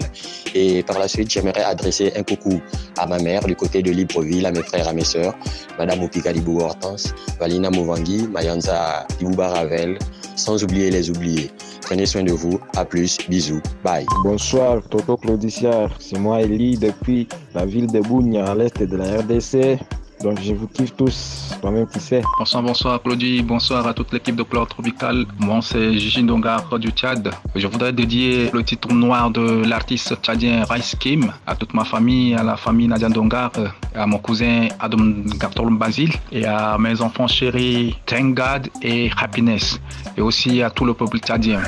Et 0.55 0.83
par 0.83 0.99
la 0.99 1.07
suite, 1.07 1.31
j'aimerais 1.31 1.63
adresser 1.63 2.15
un 2.17 2.23
coucou 2.23 2.63
à 2.97 3.07
ma 3.07 3.19
mère 3.19 3.45
du 3.45 3.55
côté 3.55 3.83
de 3.83 3.91
Libreville, 3.91 4.47
à 4.47 4.53
mes 4.53 4.63
frères, 4.63 4.89
à 4.89 4.95
mes 4.95 5.05
sœurs, 5.05 5.35
Madame 5.79 6.03
Opika 6.03 6.33
Dibou 6.33 6.61
Hortense, 6.61 7.15
Valina 7.39 7.69
Movangi, 7.69 8.27
Mayanza 8.27 9.07
Dibouba 9.19 9.49
Ravel, 9.49 9.99
sans 10.35 10.65
oublier 10.65 10.91
les 10.91 11.11
oubliés. 11.11 11.51
Prenez 11.87 12.05
soin 12.05 12.25
de 12.25 12.33
vous. 12.33 12.59
À 12.77 12.85
plus. 12.85 13.17
Bisous. 13.29 13.63
Bye. 13.85 14.07
Bonsoir, 14.25 14.83
Toto 14.91 15.17
Claudiciar. 15.17 15.89
C'est 16.01 16.19
moi, 16.19 16.43
Elie, 16.43 16.77
depuis 16.77 17.29
la 17.55 17.65
ville 17.65 17.87
de 17.87 18.01
Bougne, 18.01 18.39
à 18.39 18.57
l'est 18.57 18.83
de 18.83 18.97
la 18.97 19.21
RDC. 19.21 19.79
Donc, 20.27 20.41
je 20.43 20.55
vous 20.55 20.67
kiffe 20.67 20.93
tous, 20.97 21.55
toi-même 21.61 21.87
qui 21.87 22.01
sais. 22.01 22.21
Bonsoir, 22.37 22.61
bonsoir 22.61 23.01
Claudie, 23.01 23.45
bonsoir 23.45 23.87
à 23.87 23.95
toute 23.95 24.13
l'équipe 24.13 24.35
de 24.35 24.43
Couleur 24.43 24.67
Tropicale. 24.67 25.25
Moi, 25.39 25.61
c'est 25.63 25.93
Gigi 25.93 26.21
Ndongar 26.21 26.81
du 26.81 26.89
Tchad. 26.89 27.31
Je 27.55 27.65
voudrais 27.69 27.93
dédier 27.93 28.51
le 28.53 28.65
titre 28.65 28.93
noir 28.93 29.31
de 29.31 29.65
l'artiste 29.65 30.17
tchadien 30.21 30.65
Rice 30.69 30.97
Kim 30.99 31.33
à 31.47 31.55
toute 31.55 31.73
ma 31.75 31.85
famille, 31.85 32.35
à 32.35 32.43
la 32.43 32.57
famille 32.57 32.89
Nadia 32.89 33.09
Ndongar, 33.09 33.53
euh, 33.59 33.69
à 33.95 34.05
mon 34.09 34.19
cousin 34.19 34.67
Adam 34.81 34.99
Gartolom 35.39 35.79
Basile 35.79 36.15
et 36.33 36.45
à 36.45 36.77
mes 36.77 37.01
enfants 37.03 37.29
chéris 37.29 37.97
Tengad 38.05 38.69
et 38.83 39.13
Happiness. 39.17 39.79
Et 40.17 40.23
aussi 40.23 40.61
à 40.61 40.71
tout 40.71 40.85
le 40.85 40.95
peuple 40.95 41.19
tchadien. 41.19 41.61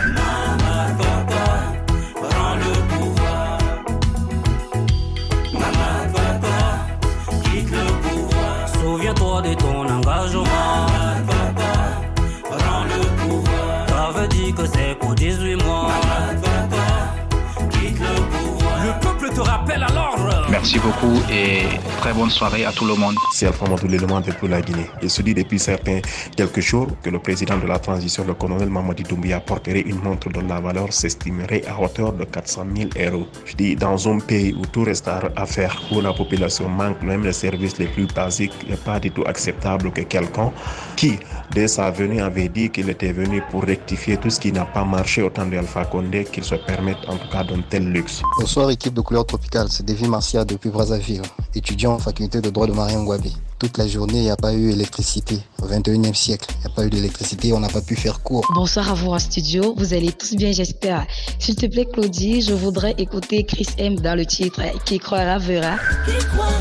Merci 20.60 20.80
beaucoup 20.80 21.22
et 21.30 21.78
très 22.00 22.12
bonne 22.12 22.30
soirée 22.30 22.64
à 22.64 22.72
tout 22.72 22.84
le 22.84 22.96
monde. 22.96 23.14
C'est 23.32 23.46
Alpha 23.46 23.68
Madou, 23.68 23.86
l'élément 23.86 24.20
depuis 24.20 24.48
la 24.48 24.60
Guinée. 24.60 24.90
Il 25.00 25.08
se 25.08 25.22
dit 25.22 25.32
depuis 25.32 25.60
certains 25.60 26.00
quelques 26.36 26.58
jours 26.58 26.88
que 27.00 27.10
le 27.10 27.20
président 27.20 27.56
de 27.58 27.66
la 27.68 27.78
transition, 27.78 28.24
le 28.24 28.34
colonel 28.34 28.68
Mamadi 28.68 29.04
Doumbia, 29.04 29.38
porterait 29.38 29.82
une 29.82 30.00
montre 30.00 30.28
dont 30.30 30.42
la 30.42 30.58
valeur 30.58 30.92
s'estimerait 30.92 31.62
à 31.68 31.80
hauteur 31.80 32.12
de 32.12 32.24
400 32.24 32.66
000 32.76 32.90
euros. 33.08 33.28
Je 33.44 33.54
dis, 33.54 33.76
dans 33.76 34.08
un 34.08 34.18
pays 34.18 34.52
où 34.52 34.66
tout 34.66 34.82
reste 34.82 35.06
à 35.06 35.46
faire, 35.46 35.80
où 35.92 36.00
la 36.00 36.12
population 36.12 36.68
manque 36.68 37.02
même 37.02 37.22
les 37.22 37.34
services 37.34 37.78
les 37.78 37.86
plus 37.86 38.08
basiques, 38.08 38.68
n'est 38.68 38.76
pas 38.76 38.98
du 38.98 39.12
tout 39.12 39.22
acceptable 39.28 39.92
que 39.92 40.00
quelqu'un 40.00 40.50
qui, 40.96 41.20
dès 41.54 41.68
sa 41.68 41.90
venue, 41.90 42.20
avait 42.20 42.48
dit 42.48 42.70
qu'il 42.70 42.88
était 42.90 43.12
venu 43.12 43.42
pour 43.50 43.62
rectifier 43.62 44.16
tout 44.16 44.30
ce 44.30 44.40
qui 44.40 44.52
n'a 44.52 44.64
pas 44.64 44.84
marché 44.84 45.22
au 45.22 45.30
temps 45.30 45.46
d'Alpha 45.46 45.84
Condé, 45.84 46.24
qu'il 46.24 46.44
se 46.44 46.54
permette 46.54 46.98
en 47.08 47.16
tout 47.16 47.28
cas 47.30 47.44
d'un 47.44 47.60
tel 47.68 47.90
luxe. 47.90 48.22
Bonsoir 48.40 48.70
équipe 48.70 48.94
de 48.94 49.00
couleur 49.00 49.26
tropicale, 49.26 49.68
c'est 49.70 49.84
David 49.84 50.08
Marcia 50.08 50.44
depuis 50.44 50.70
Brazzaville, 50.70 51.22
étudiant 51.54 51.94
en 51.94 51.98
faculté 51.98 52.40
de 52.40 52.50
droit 52.50 52.66
de 52.66 52.72
Mariam 52.72 53.02
Ngouabi. 53.02 53.36
Toute 53.58 53.76
la 53.76 53.88
journée, 53.88 54.18
il 54.18 54.22
n'y 54.22 54.30
a 54.30 54.36
pas 54.36 54.54
eu 54.54 54.70
électricité. 54.70 55.40
Au 55.60 55.66
21e 55.66 56.14
siècle, 56.14 56.46
il 56.54 56.60
n'y 56.60 56.72
a 56.72 56.76
pas 56.76 56.86
eu 56.86 56.90
d'électricité, 56.90 57.52
on 57.52 57.58
n'a 57.58 57.68
pas 57.68 57.80
pu 57.80 57.96
faire 57.96 58.22
cours. 58.22 58.46
Bonsoir 58.54 58.92
à 58.92 58.94
vous 58.94 59.10
en 59.10 59.18
studio, 59.18 59.74
vous 59.76 59.94
allez 59.94 60.12
tous 60.12 60.36
bien 60.36 60.52
j'espère. 60.52 61.06
S'il 61.40 61.56
te 61.56 61.66
plaît 61.66 61.86
Claudie, 61.86 62.42
je 62.42 62.54
voudrais 62.54 62.94
écouter 62.98 63.44
Chris 63.44 63.68
M 63.78 63.96
dans 63.96 64.16
le 64.16 64.26
titre 64.26 64.62
Qui 64.84 64.98
croira 64.98 65.38
verra. 65.38 65.76
Qui 66.06 66.24
croira, 66.26 66.52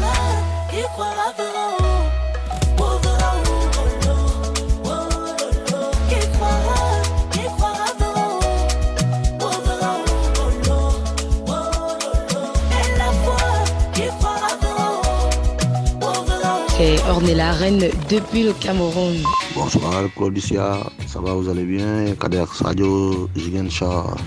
qui 0.72 0.82
croira 0.94 1.34
verra. 1.38 1.87
Ornella 17.10 17.52
Reine 17.54 17.90
depuis 18.10 18.44
le 18.44 18.54
Cameroun. 18.54 19.16
Bonsoir 19.56 20.04
Claudicia, 20.16 20.80
ça 21.08 21.20
va, 21.22 21.34
vous 21.34 21.48
allez 21.50 21.64
bien? 21.64 22.14
Kader 22.20 22.46
Sadio, 22.54 23.30
Jigenchar. 23.36 24.18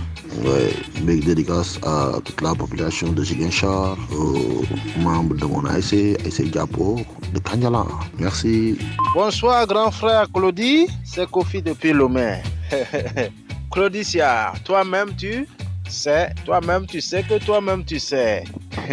Ouais, 0.45 0.73
big 1.03 1.25
dédicace 1.25 1.79
à 1.83 2.13
toute 2.25 2.41
la 2.41 2.55
population 2.55 3.13
de 3.13 3.23
Jigenchar, 3.23 3.97
aux 4.17 4.63
membres 5.01 5.35
de 5.35 5.45
mon 5.45 5.65
ASC, 5.67 5.95
ASC 6.25 6.51
Diapo, 6.51 7.01
de 7.35 7.39
Kanyala. 7.41 7.85
Merci. 8.19 8.79
Bonsoir, 9.15 9.67
grand 9.67 9.91
frère 9.91 10.27
Claudie. 10.33 10.87
C'est 11.05 11.29
Kofi 11.31 11.61
depuis 11.63 11.93
Lomé. 11.93 12.43
Claudicia, 13.73 14.53
toi-même 14.65 15.11
tu? 15.17 15.47
Sais, 15.91 16.31
toi-même 16.45 16.87
tu 16.87 17.01
sais 17.01 17.23
que 17.23 17.39
toi-même 17.45 17.85
tu 17.85 17.99
sais. 17.99 18.45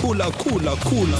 Coula, 0.00 0.26
coula, 0.36 0.72
coula. 0.84 1.16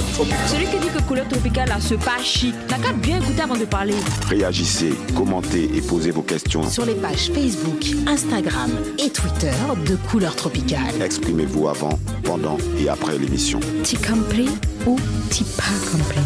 Celui 0.48 0.66
qui 0.66 0.78
dit 0.78 0.88
que 0.88 1.00
couleur 1.02 1.28
tropicale 1.28 1.70
a 1.70 1.80
ce 1.80 1.94
pas 1.94 2.20
chic, 2.20 2.52
n'a 2.68 2.78
qu'à 2.78 2.92
bien 2.92 3.20
écouter 3.20 3.42
avant 3.42 3.56
de 3.56 3.64
parler. 3.64 3.94
Réagissez, 4.28 4.92
commentez 5.14 5.70
et 5.76 5.80
posez 5.80 6.10
vos 6.10 6.22
questions. 6.22 6.68
Sur 6.68 6.84
les 6.84 6.96
pages 6.96 7.30
Facebook, 7.32 7.86
Instagram 8.08 8.72
et 8.98 9.08
Twitter 9.10 9.52
de 9.86 9.94
Couleur 10.10 10.34
Tropicale. 10.34 11.00
Exprimez-vous 11.00 11.68
avant, 11.68 11.96
pendant 12.24 12.56
et 12.76 12.88
après 12.88 13.16
l'émission. 13.18 13.60
T'y 13.84 13.96
compris 13.96 14.48
ou 14.84 14.98
t'y 15.30 15.44
pas 15.44 15.62
compris? 15.92 16.18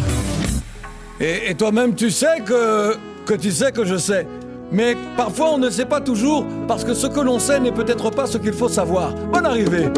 Et, 1.19 1.51
et 1.51 1.55
toi-même, 1.55 1.93
tu 1.93 2.09
sais 2.09 2.39
que, 2.43 2.95
que 3.25 3.35
tu 3.35 3.51
sais 3.51 3.71
que 3.71 3.85
je 3.85 3.97
sais. 3.97 4.25
Mais 4.71 4.95
parfois, 5.15 5.51
on 5.53 5.57
ne 5.57 5.69
sait 5.69 5.85
pas 5.85 6.01
toujours 6.01 6.45
parce 6.67 6.83
que 6.83 6.93
ce 6.93 7.07
que 7.07 7.19
l'on 7.19 7.39
sait 7.39 7.59
n'est 7.59 7.71
peut-être 7.71 8.09
pas 8.11 8.25
ce 8.25 8.37
qu'il 8.37 8.53
faut 8.53 8.69
savoir. 8.69 9.13
Bonne 9.31 9.45
arrivée. 9.45 9.89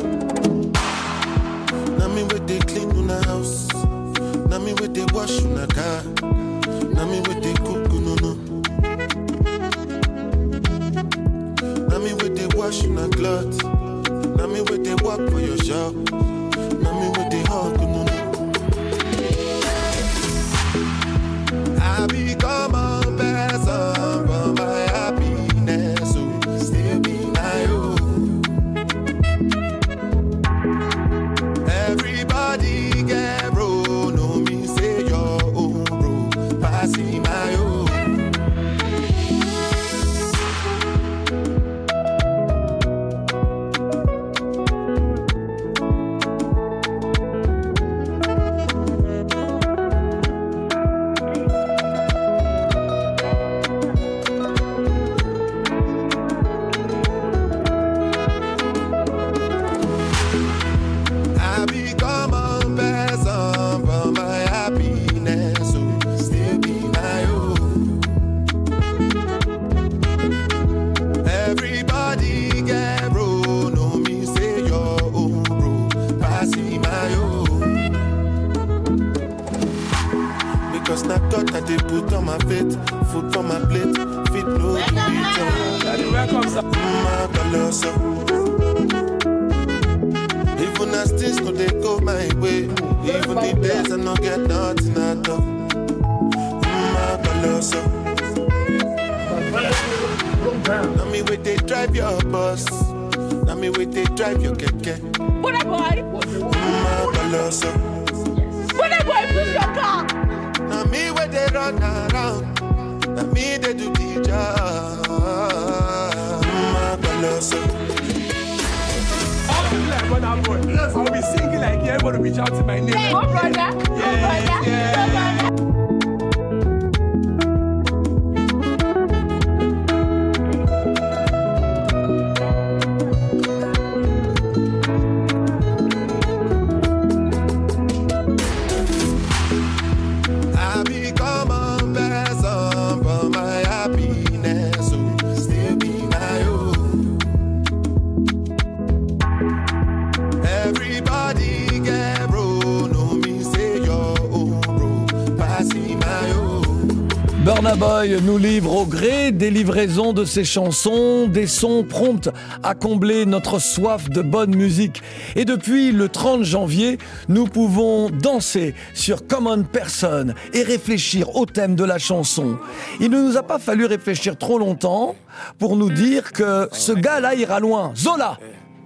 Burna 157.61 158.07
nous 158.21 158.37
livre 158.37 158.73
au 158.73 158.85
gré 158.85 159.33
des 159.33 159.49
livraisons 159.49 160.13
de 160.13 160.23
ses 160.23 160.45
chansons, 160.45 161.27
des 161.27 161.45
sons 161.45 161.83
prompts 161.83 162.29
à 162.63 162.73
combler 162.73 163.25
notre 163.25 163.59
soif 163.59 164.09
de 164.09 164.21
bonne 164.21 164.55
musique. 164.55 165.01
Et 165.35 165.43
depuis 165.43 165.91
le 165.91 166.07
30 166.07 166.43
janvier, 166.43 166.99
nous 167.27 167.47
pouvons 167.47 168.09
danser 168.09 168.75
sur 168.93 169.27
Common 169.27 169.63
Person 169.63 170.33
et 170.53 170.63
réfléchir 170.63 171.35
au 171.35 171.45
thème 171.45 171.75
de 171.75 171.83
la 171.83 171.97
chanson. 171.97 172.57
Il 173.01 173.11
ne 173.11 173.21
nous 173.21 173.35
a 173.35 173.43
pas 173.43 173.59
fallu 173.59 173.83
réfléchir 173.83 174.37
trop 174.37 174.57
longtemps 174.57 175.15
pour 175.57 175.75
nous 175.75 175.89
dire 175.89 176.31
que 176.31 176.69
ce 176.71 176.93
gars-là 176.93 177.35
ira 177.35 177.59
loin. 177.59 177.91
Zola 177.93 178.37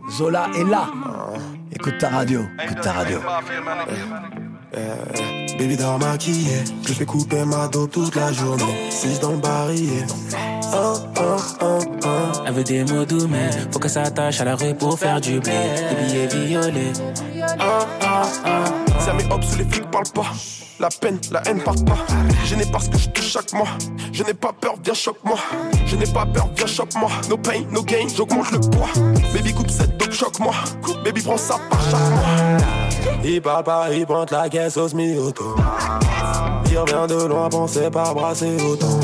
Zola 0.10 0.50
est 0.58 0.68
là. 0.68 0.90
Écoute 1.72 2.00
ta 2.00 2.10
radio, 2.10 2.42
écoute 2.64 2.82
ta 2.82 2.92
radio. 2.94 3.20
Euh, 4.76 4.96
baby 5.60 5.78
dans 5.78 6.00
maquillé, 6.00 6.64
je 6.88 6.94
fais 6.94 7.06
couper 7.06 7.46
ma 7.46 7.68
dos 7.68 7.88
toute 7.88 8.16
la 8.16 8.32
journée. 8.32 8.90
6 8.90 9.20
dans 9.20 9.32
le 9.32 9.38
barillet. 9.38 10.06
Oh, 10.74 10.96
oh, 11.18 11.38
oh, 11.62 11.80
oh. 12.06 12.10
Elle 12.46 12.54
veut 12.54 12.64
des 12.64 12.84
mots 12.84 13.06
doux, 13.06 13.28
mais 13.28 13.50
faut 13.72 13.80
qu'elle 13.80 13.92
s'attache 13.92 14.42
à 14.42 14.46
la 14.46 14.56
rue 14.56 14.74
pour 14.74 14.98
faire 14.98 15.22
du 15.22 15.40
blé. 15.40 15.54
Des 15.90 16.28
billets 16.28 16.48
violets. 16.48 16.94
Ça 19.00 19.14
met 19.14 19.26
hop 19.32 19.44
sous 19.44 19.58
les 19.60 19.66
flics 19.66 19.92
parle 19.92 20.10
pas. 20.14 20.32
La 20.84 20.90
peine, 20.90 21.18
la 21.32 21.42
haine 21.48 21.62
part 21.62 21.76
pas. 21.86 21.96
Je 22.44 22.56
n'ai 22.56 22.66
pas 22.66 22.80
ce 22.80 22.90
que 22.90 22.98
je 22.98 23.08
touche 23.08 23.32
chaque 23.32 23.54
mois. 23.54 23.70
Je 24.12 24.22
n'ai 24.22 24.34
pas 24.34 24.52
peur, 24.52 24.76
viens 24.84 24.94
choque-moi. 24.94 25.38
Je 25.86 25.96
n'ai 25.96 26.06
pas 26.06 26.26
peur, 26.26 26.50
viens 26.58 26.68
choque-moi. 26.68 27.10
No 27.30 27.38
pain, 27.38 27.64
no 27.72 27.82
gain, 27.84 28.06
j'augmente 28.14 28.52
le 28.52 28.60
poids. 28.60 28.90
Baby 29.34 29.54
coupe 29.54 29.70
cette 29.70 29.98
dope, 29.98 30.12
choque-moi. 30.12 30.54
Baby 31.06 31.22
prends 31.22 31.38
ça 31.38 31.56
par 31.70 31.80
chaque 31.84 32.10
mois. 32.10 32.58
Il 33.24 33.42
parle 33.42 33.64
pas, 33.64 33.94
il 33.94 34.06
pointe 34.06 34.32
la 34.32 34.50
caisse 34.50 34.76
au 34.76 34.90
semi-auto. 34.90 35.56
Il 36.70 36.78
revient 36.78 37.08
de 37.08 37.28
loin, 37.28 37.48
pensez 37.48 37.90
pas 37.90 38.14
brasser 38.14 38.58
autant. 38.70 39.00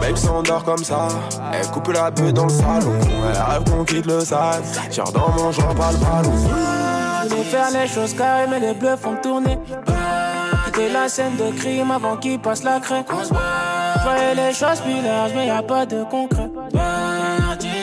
Babe 0.00 0.16
s'endort 0.16 0.64
comme 0.64 0.82
ça, 0.82 1.06
elle 1.52 1.68
coupe 1.68 1.92
la 1.92 2.10
bulle 2.10 2.32
dans 2.32 2.46
le 2.46 2.50
salon. 2.50 2.98
Elle 3.00 3.40
rêve 3.40 3.70
qu'on 3.70 3.84
quitte 3.84 4.06
le 4.06 4.18
sale. 4.18 4.64
Tire 4.90 5.04
dans 5.12 5.28
mon 5.28 5.52
genre, 5.52 5.76
pas 5.76 5.92
le 5.92 5.98
ballon. 5.98 6.32
Je 7.22 7.28
voulais 7.28 7.44
faire 7.44 7.70
les 7.70 7.86
choses 7.86 8.14
carrées, 8.14 8.48
mais 8.50 8.58
les 8.58 8.74
bleus 8.74 8.96
font 8.96 9.14
tourner. 9.22 9.58
Quitter 10.78 10.92
la 10.92 11.08
scène 11.08 11.36
de 11.36 11.50
crime 11.58 11.90
avant 11.90 12.16
qu'il 12.16 12.38
passe 12.38 12.62
la 12.62 12.78
craie. 12.78 13.04
Je 13.08 14.02
voyais 14.02 14.34
les 14.36 14.52
choses 14.52 14.80
plus 14.80 15.02
larges, 15.02 15.32
mais 15.34 15.46
y 15.48 15.50
a 15.50 15.62
pas 15.62 15.84
de 15.84 16.04
concret. 16.04 16.48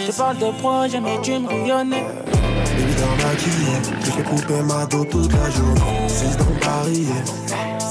Je 0.08 0.12
parle 0.12 0.38
de 0.38 0.52
projet, 0.62 1.02
mais 1.02 1.20
tu 1.22 1.38
me 1.40 1.48
rayonnais. 1.48 2.06
Baby 2.06 2.96
dans 3.02 3.28
maquillé, 3.28 3.76
je 4.00 4.12
fais 4.12 4.24
couper 4.24 4.62
ma 4.64 4.86
dos 4.86 5.04
toute 5.06 5.34
la 5.34 5.50
journée. 5.50 6.08
6 6.08 6.38
dans 6.38 6.46
barillet. 6.66 7.24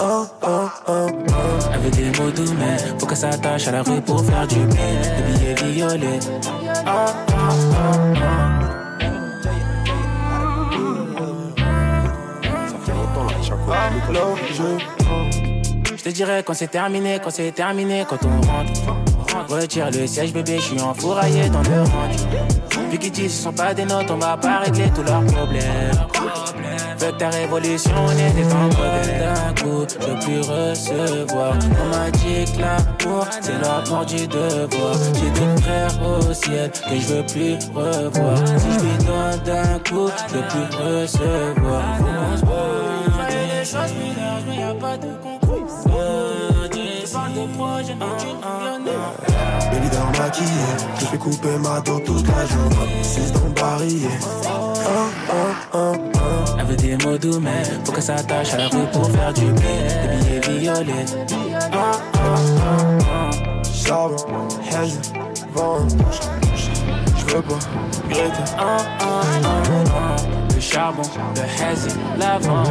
Oh, 0.01 0.27
oh, 0.43 0.69
oh, 0.88 0.93
oh. 1.29 1.33
Elle 1.75 1.81
veut 1.81 1.90
des 1.90 2.19
mots 2.19 2.31
doux, 2.31 2.55
mais 2.59 2.79
faut 2.99 3.07
qu'elle 3.07 3.17
s'attache 3.17 3.69
à 3.69 3.73
la 3.73 3.83
rue 3.83 4.01
pour 4.01 4.25
faire 4.25 4.47
du 4.47 4.61
blé. 4.61 4.79
Des 5.37 5.55
billets 5.55 5.73
violets. 5.73 6.21
Oh, 6.87 6.88
oh, 6.88 7.33
oh, 7.33 8.14
oh. 8.17 8.55
Je 14.53 14.93
te 16.05 16.11
dirais 16.11 16.43
quand 16.45 16.53
c'est 16.53 16.69
terminé, 16.69 17.19
quand 17.23 17.31
c'est 17.31 17.51
terminé, 17.53 18.05
quand 18.09 18.19
on 18.25 18.40
rentre. 18.47 18.73
Retire 19.49 19.90
le 19.90 20.07
siège 20.07 20.33
bébé, 20.33 20.57
je 20.57 20.62
suis 20.62 20.81
enfouraillé 20.81 21.49
dans 21.49 21.62
le 21.62 21.81
range. 21.81 22.90
Vu 22.90 22.99
qu'ils 22.99 23.11
disent 23.11 23.35
ce 23.35 23.43
sont 23.45 23.53
pas 23.53 23.73
des 23.73 23.85
notes, 23.85 24.11
on 24.11 24.19
va 24.19 24.37
pas 24.37 24.59
régler 24.59 24.90
tous 24.95 25.03
leurs 25.03 25.25
problèmes. 25.25 25.93
Fais 26.99 27.12
ta 27.12 27.31
révolution, 27.31 27.93
on 28.07 28.12
était 28.12 28.53
en. 28.53 28.69
D'un 28.69 29.55
coup, 29.62 29.87
je 29.88 30.25
plus 30.25 30.40
recevoir. 30.40 31.55
On 31.83 31.88
m'a 31.88 32.11
dit 32.11 32.45
que 32.53 32.61
l'amour, 32.61 33.27
c'est 33.40 33.59
l'amour 33.62 34.05
du 34.05 34.27
devoir. 34.29 34.95
J'ai 35.14 35.31
des 35.31 35.62
frères 35.62 35.99
au 36.07 36.33
ciel 36.33 36.71
que 36.71 37.01
je 37.01 37.07
veux 37.14 37.27
plus 37.27 37.55
revoir. 37.75 38.38
Si 38.59 38.73
je 38.73 38.85
lui 38.85 39.05
donne 39.05 39.40
d'un 39.45 39.79
coup, 39.81 40.11
je 40.29 40.38
plus 40.38 40.69
recevoir. 40.77 41.83
Se 43.19 43.25
les 43.29 43.64
choses 43.64 43.95
larges, 44.19 44.43
mais 44.47 44.57
y 44.57 44.62
a 44.62 44.75
pas 44.75 44.97
de 44.99 45.09
de 47.46 47.52
projet, 47.57 47.94
mais 47.94 48.07
tu 48.18 48.26
me 48.26 48.35
Baby 49.70 49.88
dans 49.90 50.22
maquillé, 50.22 50.48
je 50.98 51.04
fais 51.07 51.18
couper 51.18 51.59
ma 51.62 51.80
dos 51.80 52.00
toute 52.00 52.26
la 52.26 52.46
journée. 52.46 53.02
6 53.02 53.33
dans 53.33 53.44
le 53.44 53.50
barillet. 53.50 54.18
Oh. 55.72 55.92
Elle 56.59 56.66
veut 56.66 56.76
des 56.76 56.96
mots 57.04 57.18
doux, 57.18 57.40
mais 57.40 57.62
faut 57.85 57.92
qu'elle 57.92 58.02
s'attache 58.02 58.54
à 58.54 58.59
la 58.59 58.68
rue 58.68 58.87
pour 58.92 59.11
faire 59.11 59.33
du 59.33 59.46
blé. 59.46 59.62
Des 60.30 60.40
billets 60.40 60.61
violets. 60.61 61.07
Charbon, 63.72 64.16
haine, 64.70 65.02
vent. 65.52 65.87
Je 67.16 67.35
veux 67.35 67.42
pas 67.42 67.59
oh. 68.61 68.78
Le 70.54 70.61
charbon, 70.61 71.02
le 71.35 71.64
hazy, 71.64 71.90
l'avant. 72.18 72.64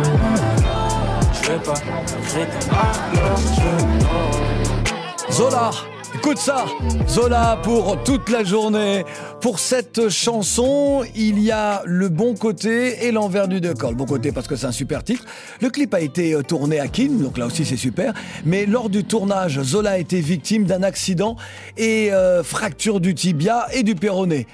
Zola 5.29 5.71
Écoute 6.15 6.38
ça, 6.38 6.65
Zola 7.10 7.60
pour 7.63 8.01
toute 8.03 8.29
la 8.29 8.45
journée. 8.45 9.03
Pour 9.41 9.60
cette 9.60 10.08
chanson, 10.08 11.03
il 11.15 11.39
y 11.39 11.51
a 11.51 11.82
le 11.86 12.08
bon 12.08 12.36
côté 12.36 13.06
et 13.06 13.12
l'envers 13.12 13.49
du 13.49 13.60
décor. 13.60 13.89
Le 13.89 13.97
bon 13.97 14.06
côté 14.06 14.32
parce 14.32 14.47
que 14.47 14.56
c'est 14.56 14.67
un 14.67 14.71
super 14.71 15.03
titre. 15.03 15.25
Le 15.60 15.69
clip 15.69 15.93
a 15.93 15.99
été 15.99 16.34
euh, 16.34 16.43
tourné 16.43 16.79
à 16.79 16.88
Kim, 16.88 17.21
donc 17.21 17.38
là 17.38 17.47
aussi 17.47 17.65
c'est 17.65 17.77
super. 17.77 18.13
Mais 18.45 18.65
lors 18.65 18.89
du 18.89 19.03
tournage, 19.03 19.62
Zola 19.62 19.91
a 19.91 19.97
été 19.97 20.21
victime 20.21 20.63
d'un 20.63 20.84
accident 20.84 21.36
et 21.75 22.13
euh, 22.13 22.41
fracture 22.43 23.01
du 23.01 23.15
tibia 23.15 23.67
et 23.73 23.84
du 23.84 23.95
péroné. 23.95 24.47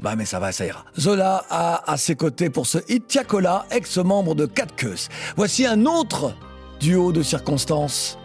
Bah 0.00 0.14
mais 0.16 0.26
ça 0.26 0.38
va, 0.38 0.52
ça 0.52 0.66
ira. 0.66 0.84
Zola 0.98 1.44
a 1.50 1.90
à 1.90 1.96
ses 1.96 2.16
côtés 2.16 2.50
pour 2.50 2.66
ce 2.66 2.78
hit 2.88 3.06
Tiakola, 3.06 3.66
ex-membre 3.70 4.34
de 4.34 4.46
Cat 4.46 4.66
Queues. 4.76 5.08
Voici 5.36 5.66
un 5.66 5.86
autre 5.86 6.34
duo 6.80 7.12
de 7.12 7.22
circonstances. 7.22 8.18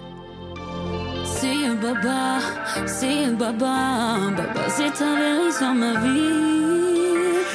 C'est 1.25 1.75
Baba, 1.81 2.39
c'est 2.85 3.31
Baba, 3.35 4.17
Baba, 4.35 4.69
c'est 4.69 4.93
ta 4.93 5.15
vérité 5.15 5.57
sur 5.57 5.73
ma 5.73 5.99
vie. 6.01 6.91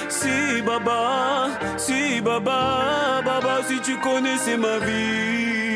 Si 0.09 0.63
Baba, 0.63 1.49
si 1.77 2.21
Baba, 2.21 3.23
Baba, 3.25 3.61
si 3.69 3.81
tu 3.81 3.97
connaissais 4.01 4.57
ma 4.57 4.79
vie. 4.79 5.76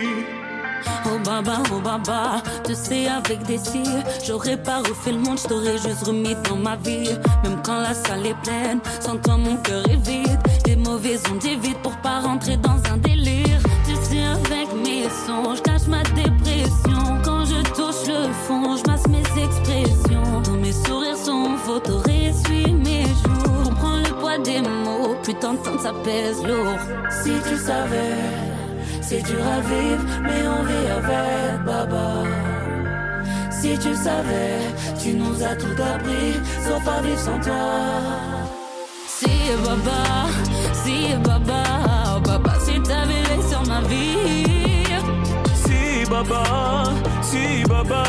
Baba, 1.25 1.63
oh 1.73 1.81
Baba, 1.81 2.43
tu 2.65 2.75
sais 2.75 3.07
avec 3.07 3.43
des 3.45 3.59
cils, 3.59 4.05
j'aurais 4.27 4.57
pas 4.57 4.79
refait 4.79 5.13
le 5.13 5.19
monde, 5.19 5.39
je 5.39 5.49
t'aurais 5.49 5.79
juste 5.79 6.05
remis 6.07 6.35
dans 6.49 6.57
ma 6.57 6.77
vie. 6.77 7.11
Même 7.45 7.61
quand 7.65 7.81
la 7.81 7.95
salle 7.95 8.27
est 8.27 8.41
pleine, 8.43 8.81
sans 9.01 9.17
toi 9.17 9.37
mon 9.37 9.57
cœur 9.57 9.85
est 9.89 9.97
vide. 9.97 10.39
Les 10.67 10.77
mauvaises 10.77 11.23
ondes 11.31 11.41
j'évite 11.43 11.79
pour 11.83 11.97
pas 11.99 12.21
rentrer 12.21 12.57
dans 12.57 12.79
un 12.93 12.97
délire. 12.97 13.59
Tu 13.87 13.95
sais 13.97 14.23
avec 14.23 14.73
mes 14.83 15.05
sons, 15.27 15.55
je 15.57 15.63
cache 15.63 15.87
ma 15.89 16.03
dépression. 16.03 17.21
Quand 17.25 17.45
je 17.45 17.63
touche 17.73 18.07
le 18.09 18.33
fond, 18.47 18.77
je 18.77 19.09
mes 19.09 19.45
expressions. 19.45 20.41
Dans 20.45 20.53
mes 20.53 20.73
sourires 20.73 21.17
sont 21.17 21.57
faux, 21.59 21.81
t'essuies 21.81 22.73
mes 22.73 23.05
jours. 23.05 23.65
Comprends 23.65 23.97
le 23.97 24.21
poids 24.21 24.39
des 24.39 24.61
mots, 24.61 25.17
plus 25.23 25.35
t'entends, 25.35 25.79
ça 25.79 25.93
pèse 26.05 26.43
lourd. 26.45 26.79
Si 27.23 27.31
tu 27.49 27.57
savais, 27.57 28.60
c'est 29.11 29.23
dur 29.23 29.45
à 29.45 29.61
vivre, 29.61 30.05
mais 30.23 30.43
on 30.57 30.63
vit 30.69 30.89
avec 30.99 31.65
Baba. 31.67 32.09
Si 33.51 33.77
tu 33.85 33.93
savais, 33.93 34.61
tu 35.03 35.15
nous 35.15 35.37
as 35.43 35.57
tout 35.57 35.79
appris, 35.93 36.33
sauf 36.65 36.87
à 36.87 37.03
vivre 37.03 37.19
sans 37.19 37.41
toi. 37.41 37.67
Si 39.09 39.33
Baba, 39.65 40.03
si 40.85 40.97
Baba, 41.25 41.63
Baba, 42.25 42.53
si 42.65 42.81
t'avais 42.89 43.43
sur 43.51 43.63
ma 43.67 43.81
vie. 43.91 44.85
Si 45.65 46.09
Baba, 46.09 46.45
si 47.21 47.65
Baba, 47.69 48.05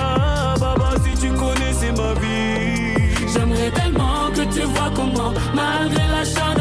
Baba, 0.60 0.90
si 1.04 1.12
tu 1.20 1.30
connaissais 1.34 1.94
ma 2.02 2.14
vie. 2.22 3.28
J'aimerais 3.34 3.72
tellement 3.72 4.30
que 4.36 4.44
tu 4.54 4.62
vois 4.74 4.92
comment, 4.96 5.34
malgré 5.56 6.04
l'acharnement, 6.14 6.52
comment 6.52 6.61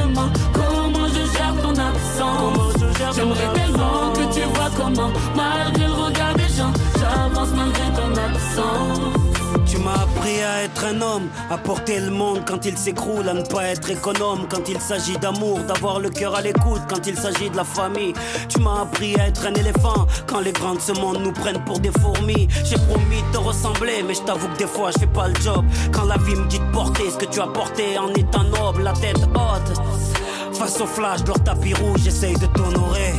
tu 9.66 9.78
m'as 9.78 9.94
appris 9.94 10.42
à 10.42 10.64
être 10.64 10.84
un 10.84 11.00
homme, 11.00 11.28
à 11.48 11.56
porter 11.56 12.00
le 12.00 12.10
monde 12.10 12.40
quand 12.46 12.64
il 12.66 12.76
s'écroule, 12.76 13.28
à 13.28 13.34
ne 13.34 13.42
pas 13.42 13.64
être 13.66 13.90
économe 13.90 14.46
quand 14.48 14.68
il 14.68 14.80
s'agit 14.80 15.16
d'amour, 15.18 15.60
d'avoir 15.60 16.00
le 16.00 16.10
cœur 16.10 16.34
à 16.34 16.40
l'écoute 16.40 16.82
quand 16.88 17.06
il 17.06 17.16
s'agit 17.16 17.50
de 17.50 17.56
la 17.56 17.64
famille. 17.64 18.12
Tu 18.48 18.60
m'as 18.60 18.82
appris 18.82 19.14
à 19.20 19.28
être 19.28 19.46
un 19.46 19.54
éléphant 19.54 20.06
quand 20.26 20.40
les 20.40 20.52
grands 20.52 20.74
de 20.74 20.80
ce 20.80 20.92
monde 20.92 21.18
nous 21.22 21.32
prennent 21.32 21.64
pour 21.64 21.78
des 21.78 21.92
fourmis. 22.00 22.48
J'ai 22.64 22.76
promis 22.76 23.22
de 23.22 23.32
te 23.32 23.38
ressembler, 23.38 24.02
mais 24.06 24.14
je 24.14 24.22
t'avoue 24.22 24.48
que 24.48 24.58
des 24.58 24.66
fois 24.66 24.90
je 24.98 25.06
pas 25.06 25.28
le 25.28 25.34
job. 25.36 25.64
Quand 25.92 26.04
la 26.04 26.16
vie 26.18 26.34
me 26.34 26.46
dit 26.48 26.58
de 26.58 26.72
porter 26.72 27.10
ce 27.10 27.16
que 27.16 27.26
tu 27.26 27.40
as 27.40 27.46
porté 27.46 27.98
en 27.98 28.12
étant 28.14 28.44
noble, 28.44 28.82
la 28.82 28.92
tête 28.92 29.22
haute. 29.34 30.19
Face 30.60 30.78
au 30.82 30.86
flash 30.86 31.22
de 31.22 31.28
leur 31.28 31.42
tapis 31.42 31.72
rouge, 31.72 32.00
j'essaye 32.04 32.34
de 32.34 32.44
t'honorer. 32.44 33.14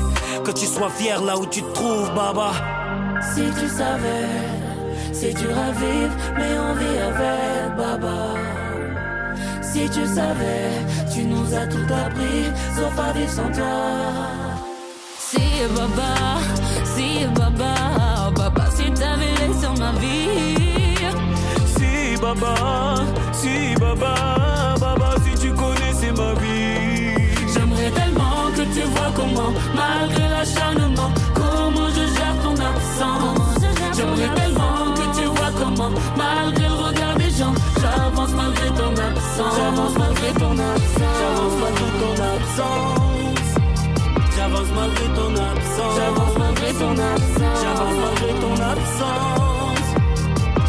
Que 0.45 0.51
tu 0.51 0.67
sois 0.67 0.91
fier 0.91 1.19
là 1.23 1.35
où 1.39 1.47
tu 1.47 1.63
te 1.63 1.71
trouves, 1.73 2.13
Baba. 2.13 2.51
Si 3.33 3.41
tu 3.59 3.67
savais, 3.67 4.29
c'est 5.11 5.33
dur 5.33 5.49
à 5.49 5.71
vivre, 5.71 6.13
mais 6.37 6.59
on 6.59 6.73
vit 6.75 6.99
avec 6.99 7.75
Baba. 7.75 8.35
Si 9.59 9.89
tu 9.89 10.05
savais, 10.05 10.69
tu 11.11 11.23
nous 11.23 11.51
as 11.55 11.65
tout 11.65 11.91
appris, 12.05 12.45
sauf 12.75 12.99
à 12.99 13.11
vivre 13.11 13.31
sans 13.31 13.51
toi. 13.51 13.89
Si 15.17 15.41
Baba, 15.75 16.13
si 16.95 17.25
Baba, 17.33 18.29
Baba, 18.35 18.65
si 18.75 18.91
t'avais 18.91 19.51
sur 19.59 19.73
ma 19.79 19.93
vie. 19.93 20.95
Si 21.75 22.21
Baba, 22.21 22.53
si 23.33 23.73
Baba, 23.79 24.75
Baba, 24.79 25.15
si 25.25 25.33
tu 25.41 25.51
connaissais 25.55 26.11
ma 26.11 26.39
vie. 26.39 26.50
Comment, 29.15 29.51
malgré 29.75 30.27
l'acharnement, 30.29 31.11
comment 31.33 31.89
je 31.89 32.05
gère 32.15 32.37
ton 32.43 32.53
absence. 32.53 33.59
J'aimerais 33.95 34.33
tellement 34.35 34.93
que 34.95 35.05
tu 35.19 35.25
vois 35.27 35.51
comment, 35.57 35.91
malgré 36.17 36.67
le 36.67 36.73
regard 36.73 37.15
des 37.17 37.31
gens, 37.31 37.53
j'avance 37.81 38.31
malgré 38.31 38.67
ton 38.69 38.91
absence. 38.91 39.55
J'avance 39.57 39.95
malgré 39.97 40.31
ton 40.33 40.51
absence. 40.51 41.17
J'avance 41.19 41.55
malgré 41.61 41.89
ton 42.01 42.13
absence. 42.33 43.01
J'avance 44.35 44.71
malgré 44.75 45.07
ton 45.17 45.31
absence. 45.49 45.95
J'avance 45.97 46.35
malgré 46.39 46.69
ton 46.73 46.91
absence. 46.91 47.55
J'avance 47.61 47.95
malgré 48.03 48.31
ton 48.41 48.55
absence. 48.71 49.41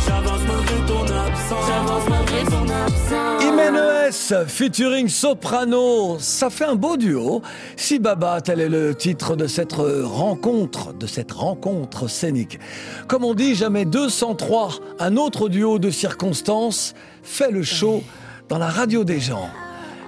J'avance 0.07 0.43
malgré 0.49 0.79
ton 0.87 1.05
absence. 1.05 1.67
J'avance 1.69 2.07
malgré 2.09 2.41
ton 2.45 2.65
absence. 2.69 3.42
Imenes 3.69 4.49
featuring 4.49 5.09
Soprano, 5.09 6.19
ça 6.19 6.51
fait 6.51 6.65
un 6.65 6.75
beau 6.75 6.97
duo. 6.97 7.43
Si 7.77 7.99
Baba, 7.99 8.41
tel 8.41 8.61
est 8.61 8.69
le 8.69 8.95
titre 8.95 9.37
de 9.37 9.47
cette 9.47 9.73
rencontre, 9.73 10.93
de 10.93 11.07
cette 11.07 11.33
rencontre 11.33 12.09
scénique. 12.09 12.59
Comme 13.07 13.25
on 13.25 13.35
dit, 13.35 13.55
jamais 13.55 13.85
203, 13.85 14.71
un 14.99 15.17
autre 15.17 15.49
duo 15.49 15.79
de 15.79 15.91
circonstances 15.91 16.95
fait 17.23 17.51
le 17.51 17.63
show 17.63 18.03
dans 18.49 18.59
la 18.59 18.69
radio 18.69 19.05
des 19.05 19.21
gens. 19.21 19.49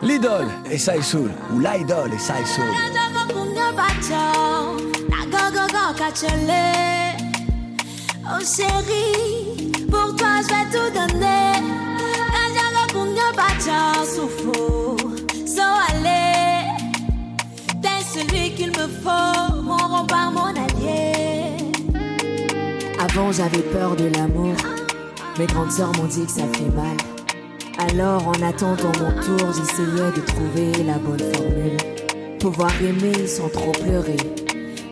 L'idole 0.03 0.49
et 0.71 0.79
Saïsoul, 0.79 1.31
ou 1.55 1.59
l'idole 1.59 2.13
et 2.13 2.19
Saïsoul. 2.19 2.65
Oh 8.27 8.41
chérie, 8.41 9.73
pour 9.91 10.17
toi 10.17 10.41
je 10.43 10.49
vais 10.49 10.67
tout 10.73 10.91
donner. 10.93 11.54
Mon 19.05 19.77
rempart, 19.77 20.31
mon 20.33 20.47
allié. 20.47 21.13
Avant 22.99 23.33
j'avais 23.33 23.63
peur 23.63 23.97
de 23.97 24.07
l'amour, 24.07 24.55
mes 25.39 25.47
grandes 25.47 25.71
sœurs 25.71 25.93
m'ont 25.97 26.07
dit 26.07 26.25
que 26.25 26.33
ça 26.33 26.47
fait 26.53 26.75
mal. 26.75 26.97
Alors 27.91 28.29
en 28.29 28.43
attendant 28.43 28.93
mon 29.01 29.11
tour, 29.21 29.53
j'essayais 29.53 30.11
de 30.17 30.21
trouver 30.21 30.85
la 30.85 30.99
bonne 30.99 31.33
formule. 31.35 31.77
Pouvoir 32.39 32.71
aimer 32.83 33.27
sans 33.27 33.49
trop 33.49 33.73
pleurer, 33.73 34.17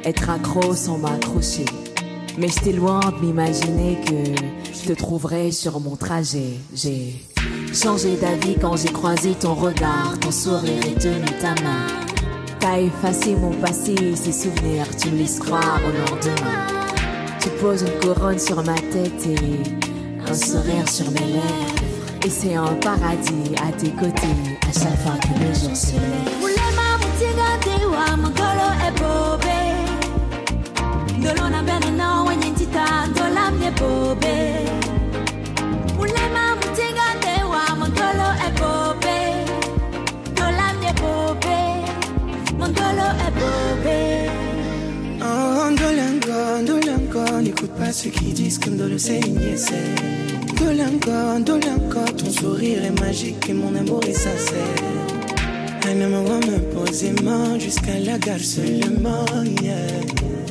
être 0.05 0.31
accro 0.31 0.74
sans 0.74 0.99
m'accrocher. 0.99 1.64
Mais 2.39 2.49
j'étais 2.49 2.72
loin 2.72 3.01
de 3.01 3.26
m'imaginer 3.26 3.99
que 4.07 4.43
je 4.72 4.89
te 4.89 4.93
trouverais 4.95 5.51
sur 5.51 5.80
mon 5.80 5.97
trajet. 5.97 6.59
J'ai 6.74 7.22
changé 7.74 8.16
d'avis 8.16 8.57
quand 8.61 8.76
j'ai 8.76 8.93
croisé 8.93 9.34
ton 9.34 9.55
regard, 9.55 10.18
ton 10.20 10.30
sourire 10.30 10.82
et 10.86 10.95
tenu 10.95 11.26
ta 11.41 11.55
main. 11.62 12.11
T'as 12.62 12.78
effacé 12.78 13.34
mon 13.34 13.50
passé, 13.50 13.96
ces 14.14 14.30
souvenirs, 14.30 14.86
tu 14.96 15.10
me 15.10 15.18
laisses 15.18 15.40
croire 15.40 15.80
au 15.84 15.90
lendemain. 15.90 16.64
Tu 17.40 17.48
poses 17.60 17.82
une 17.82 17.98
couronne 17.98 18.38
sur 18.38 18.62
ma 18.62 18.76
tête 18.76 19.26
et 19.26 20.30
un 20.30 20.32
sourire 20.32 20.88
sur 20.88 21.10
mes 21.10 21.26
lèvres. 21.26 22.24
Et 22.24 22.30
c'est 22.30 22.54
un 22.54 22.72
paradis 22.74 23.52
à 23.68 23.72
tes 23.72 23.90
côtés 23.90 24.36
à 24.62 24.72
chaque 24.72 24.96
fois 25.00 25.18
que 25.20 25.44
le 25.44 25.52
jour 25.52 25.76
se 25.76 25.94
lève. 25.94 26.42
Pas 47.66 47.92
ceux 47.92 48.10
qui 48.10 48.32
disent 48.32 48.58
que 48.58 48.70
Ndolo 48.70 48.98
c'est 48.98 49.20
une 49.20 49.38
niaiserie. 49.38 49.76
Ndolango, 50.54 51.38
Ndolango, 51.38 52.04
ton 52.16 52.30
sourire 52.30 52.84
est 52.84 53.00
magique 53.00 53.48
et 53.48 53.52
mon 53.52 53.74
amour 53.74 54.00
est 54.04 54.12
sincère. 54.12 55.12
Va 55.84 55.94
me 55.94 56.58
poser 56.74 57.12
main 57.22 57.58
jusqu'à 57.58 57.98
la 57.98 58.18
gare 58.18 58.38
seulement. 58.38 59.24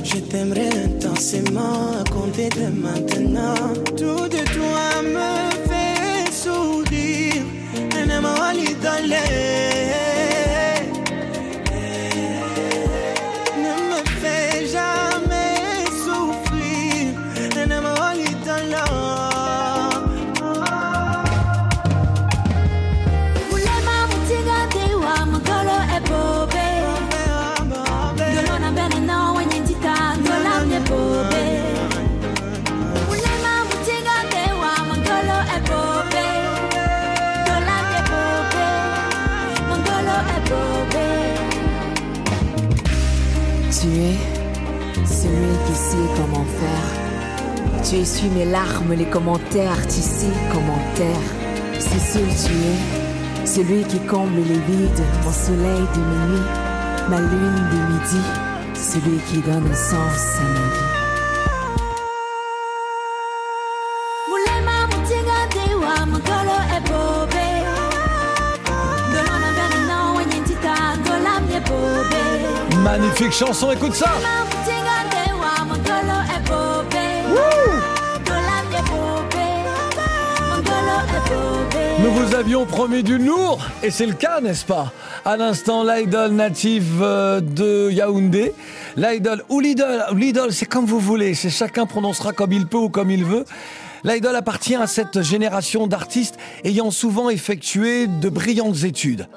Je 0.03 0.18
t'aimerai 0.18 0.68
intensément 0.86 1.91
à 1.99 2.09
compter 2.09 2.49
de 2.49 2.68
maintenant. 2.68 3.55
Tout 3.97 4.28
de 4.28 4.43
toi 4.55 5.01
me 5.03 5.49
fait 5.68 6.32
sourire. 6.32 7.43
Un 7.95 8.09
amour 8.09 8.41
essuie 48.02 48.30
mes 48.30 48.45
larmes, 48.45 48.93
les 48.93 49.06
commentaires, 49.06 49.86
tissés 49.88 50.34
commentaires. 50.52 51.30
C'est 51.80 51.99
ce 51.99 52.18
que 52.18 52.47
tu 52.47 52.54
es, 52.54 53.45
celui 53.45 53.84
qui 53.84 53.99
comble 53.99 54.38
les 54.38 54.60
vides, 54.60 55.04
mon 55.24 55.32
soleil 55.32 55.86
de 55.95 55.99
minuit, 55.99 56.47
ma 57.10 57.20
lune 57.20 57.70
de 57.72 57.80
midi, 57.93 58.22
celui 58.74 59.20
qui 59.30 59.38
donne 59.47 59.74
sens 59.74 60.39
à 60.39 60.43
ma 60.43 60.66
vie. 60.74 61.02
Magnifique 72.84 73.32
chanson, 73.32 73.72
écoute 73.72 73.93
ça! 73.93 74.10
Nous 82.00 82.12
vous 82.12 82.34
avions 82.34 82.66
promis 82.66 83.04
du 83.04 83.18
lourd, 83.20 83.64
et 83.84 83.92
c'est 83.92 84.08
le 84.08 84.14
cas, 84.14 84.42
n'est-ce 84.42 84.66
pas? 84.66 84.92
À 85.24 85.38
l'instant, 85.38 85.84
l'idole 85.84 86.32
native 86.32 87.00
euh, 87.02 87.42
de 87.42 87.92
Yaoundé, 87.92 88.54
l'idole 88.98 89.44
ou 89.50 89.60
l'idole 89.60 90.52
c'est 90.52 90.66
comme 90.66 90.86
vous 90.86 91.00
voulez, 91.00 91.36
c'est 91.36 91.52
chacun 91.52 91.86
prononcera 91.86 92.34
comme 92.34 92.54
il 92.54 92.66
peut 92.66 92.78
ou 92.78 92.90
comme 92.90 93.12
il 93.12 93.24
veut. 93.24 93.46
L'idole 94.04 94.36
appartient 94.36 94.76
à 94.76 94.88
cette 94.88 95.22
génération 95.22 95.86
d'artistes 95.86 96.38
ayant 96.64 96.90
souvent 96.90 97.30
effectué 97.30 98.08
de 98.08 98.30
brillantes 98.30 98.84
études. 98.84 99.28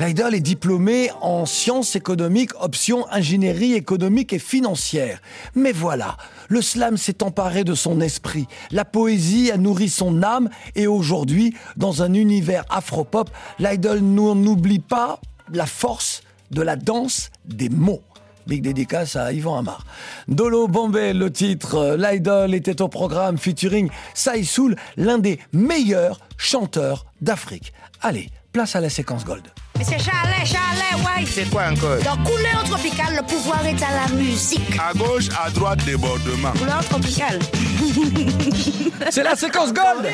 L'idole 0.00 0.34
est 0.34 0.40
diplômée 0.40 1.10
en 1.20 1.46
sciences 1.46 1.94
économiques, 1.94 2.50
option 2.60 3.06
ingénierie 3.12 3.74
économique 3.74 4.32
et 4.32 4.40
financière. 4.40 5.20
Mais 5.54 5.70
voilà, 5.70 6.16
le 6.48 6.60
slam 6.62 6.96
s'est 6.96 7.22
emparé 7.22 7.64
de 7.64 7.74
son 7.74 8.00
esprit. 8.00 8.46
La 8.70 8.84
poésie 8.84 9.50
a 9.50 9.56
nourri 9.56 9.88
son 9.88 10.22
âme 10.22 10.48
et 10.74 10.86
aujourd'hui, 10.86 11.54
dans 11.76 12.02
un 12.02 12.14
univers 12.14 12.64
afropop, 12.70 13.30
l'idole 13.58 14.00
n'oublie 14.00 14.80
pas 14.80 15.20
la 15.52 15.66
force 15.66 16.22
de 16.50 16.62
la 16.62 16.76
danse 16.76 17.30
des 17.44 17.68
mots. 17.68 18.02
Big 18.46 18.62
dédicace 18.62 19.14
à 19.14 19.30
Yvan 19.32 19.58
Amar. 19.58 19.84
Dolo 20.26 20.68
Bombay, 20.68 21.12
le 21.12 21.30
titre. 21.30 21.74
euh, 21.74 21.96
L'Idol 21.98 22.54
était 22.54 22.80
au 22.80 22.88
programme 22.88 23.36
featuring 23.36 23.90
Saïsoul, 24.14 24.74
l'un 24.96 25.18
des 25.18 25.38
meilleurs 25.52 26.18
chanteurs 26.38 27.04
d'Afrique. 27.20 27.74
Allez, 28.00 28.30
place 28.52 28.74
à 28.74 28.80
la 28.80 28.88
séquence 28.88 29.26
Gold. 29.26 29.44
Monsieur 29.78 29.98
Charlet, 29.98 30.44
Charlet, 30.44 30.94
ouais. 31.04 31.24
C'est 31.26 31.48
quoi 31.50 31.66
encore? 31.70 31.98
Dans 32.04 32.16
Couleur 32.24 32.64
tropicale, 32.64 33.16
le 33.16 33.22
pouvoir 33.22 33.64
est 33.64 33.80
à 33.82 34.08
la 34.08 34.14
musique. 34.14 34.78
À 34.78 34.92
gauche, 34.92 35.28
à 35.40 35.50
droite, 35.50 35.84
débordement. 35.84 36.50
Couleur 36.58 36.84
tropicale. 36.84 37.38
C'est 39.10 39.22
la 39.22 39.36
séquence 39.36 39.72
Gold 39.72 40.08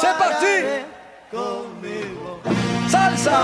C'est 0.00 0.18
parti 0.18 0.46
Salsa 2.88 3.40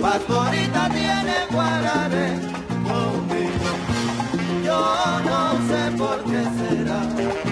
Pastorita 0.00 0.88
tiene 0.88 1.46
guarare 1.50 2.38
conmigo. 2.84 3.72
Yo 4.64 4.80
no 5.24 5.58
sé 5.68 5.96
por 5.98 6.24
qué 6.24 6.42
será. 6.56 7.49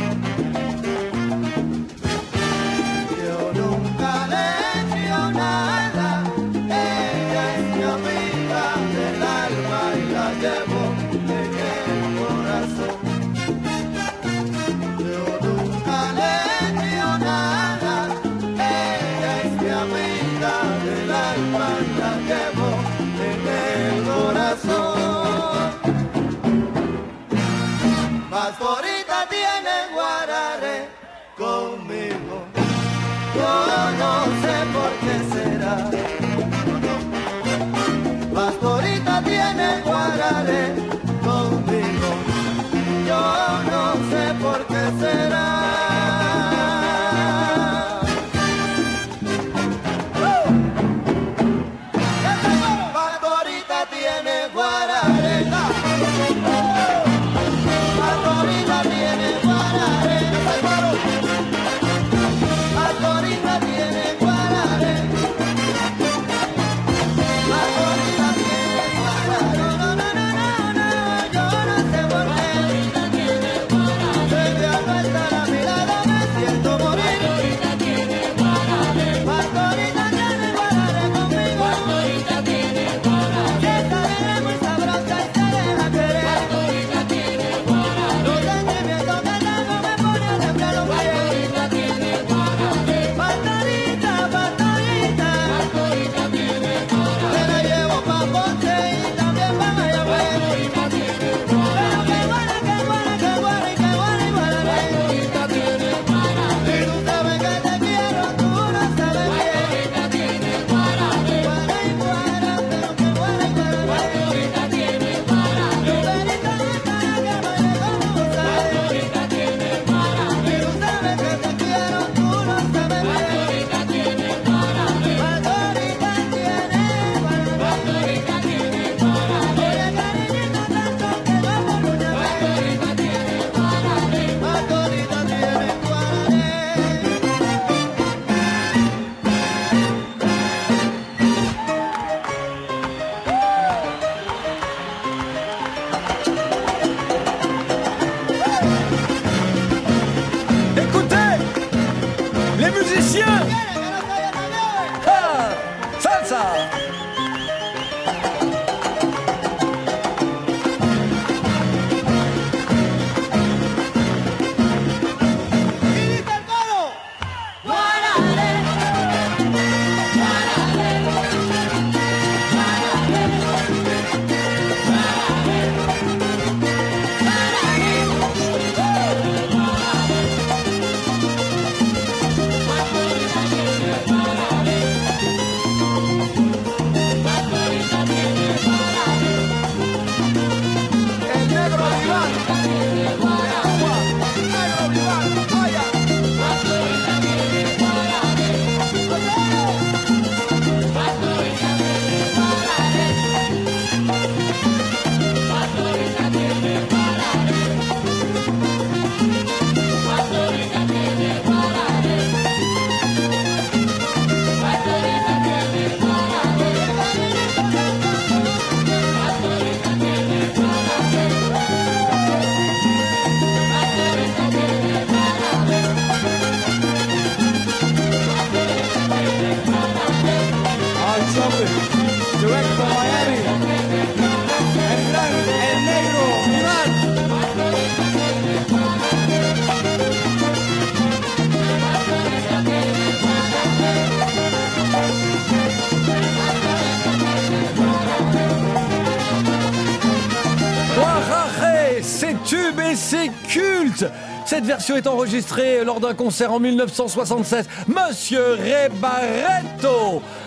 Version 254.69 254.97
est 254.97 255.07
enregistrée 255.07 255.83
lors 255.83 255.99
d'un 255.99 256.13
concert 256.13 256.53
en 256.53 256.61
1976. 256.61 257.67
Monsieur 257.89 258.53
Ray 258.53 258.91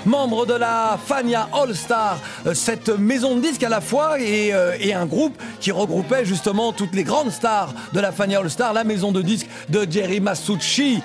membre 0.05 0.45
de 0.45 0.53
la 0.53 0.99
Fania 1.03 1.49
All 1.51 1.76
Star, 1.76 2.19
euh, 2.45 2.53
cette 2.53 2.89
maison 2.89 3.36
de 3.36 3.41
disques 3.41 3.63
à 3.63 3.69
la 3.69 3.82
fois 3.82 4.19
et, 4.19 4.53
euh, 4.53 4.78
et 4.80 4.93
un 4.93 5.07
groupe 5.07 5.36
qui 5.59 5.72
regroupait 5.72 6.24
justement 6.24 6.72
toutes 6.72 6.93
les 6.93 7.03
grandes 7.03 7.32
stars 7.32 7.74
de 7.93 7.99
la 7.99 8.11
Fania 8.11 8.41
All 8.41 8.49
Star, 8.51 8.74
la 8.74 8.84
maison 8.84 9.11
de 9.11 9.24
disques 9.24 9.49
de 9.69 9.88
Jerry 9.89 10.19
Masucci. 10.19 11.01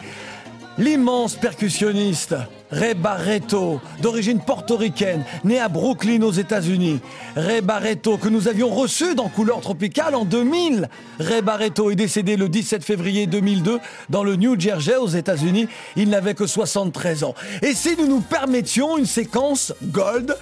L'immense 0.77 1.37
percussionniste 1.37 2.35
Ray 2.71 2.95
Barretto, 2.95 3.81
d'origine 4.03 4.41
portoricaine, 4.41 5.25
né 5.45 5.61
à 5.61 5.69
Brooklyn 5.69 6.23
aux 6.23 6.33
États-Unis. 6.33 7.01
Ray 7.37 7.61
Barretto, 7.61 8.19
que 8.19 8.29
nous 8.29 8.49
avions 8.49 8.69
reçu 8.69 9.15
dans 9.15 9.29
Couleur 9.29 9.61
Tropicale 9.61 10.15
en 10.15 10.25
2000. 10.25 10.89
Ray 11.21 11.43
Barretto 11.43 11.91
est 11.91 11.97
décédé 11.97 12.37
le 12.37 12.49
17 12.49 12.85
février 12.85 13.27
2002 13.27 13.79
dans 14.11 14.25
le 14.25 14.37
New 14.37 14.59
Jersey 14.59 14.97
aux 14.97 15.07
États-Unis. 15.07 15.69
Il 15.95 16.09
n'avait 16.09 16.35
que 16.35 16.47
73 16.47 17.25
ans. 17.25 17.35
Et 17.63 17.75
si 17.75 17.97
nous 17.97 18.09
nous 18.09 18.21
permettions 18.21 18.99
une 18.99 19.07
séquence 19.07 19.73
Gold 19.83 20.37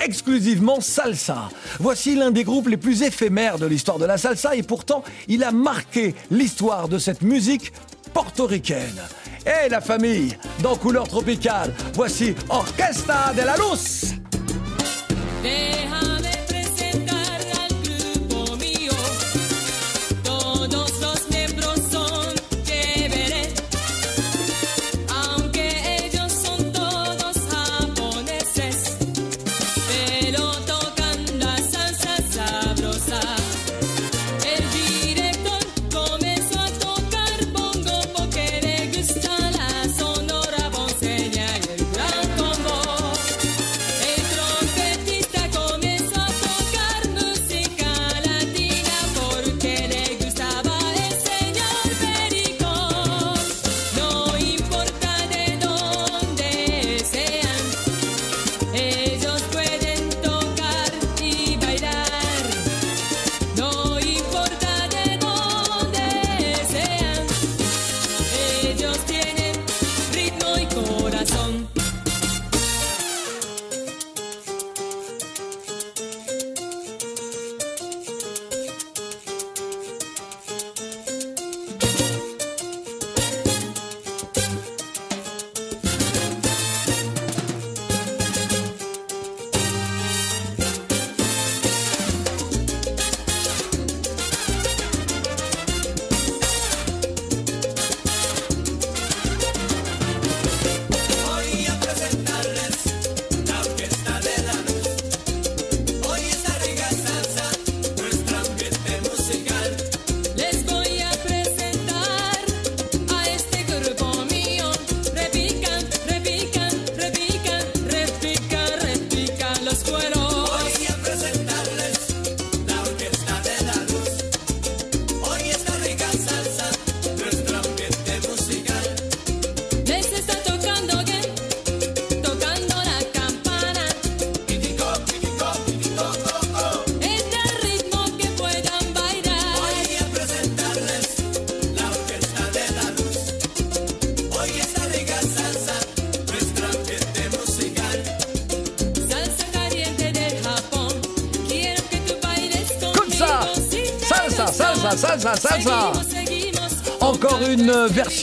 exclusivement 0.00 0.80
salsa. 0.80 1.48
Voici 1.80 2.14
l'un 2.14 2.30
des 2.30 2.44
groupes 2.44 2.68
les 2.68 2.76
plus 2.76 3.02
éphémères 3.02 3.58
de 3.58 3.66
l'histoire 3.66 3.98
de 3.98 4.04
la 4.04 4.16
salsa 4.16 4.54
et 4.54 4.62
pourtant 4.62 5.02
il 5.26 5.42
a 5.42 5.50
marqué 5.50 6.14
l'histoire 6.30 6.88
de 6.88 6.98
cette 6.98 7.22
musique 7.22 7.72
portoricaine. 8.08 9.00
Et 9.46 9.68
la 9.68 9.80
famille, 9.80 10.36
dans 10.62 10.76
Couleur 10.76 11.08
Tropicale, 11.08 11.72
voici 11.94 12.34
Orquesta 12.48 13.32
de 13.34 13.42
la 13.42 13.56
Luz. 13.56 14.14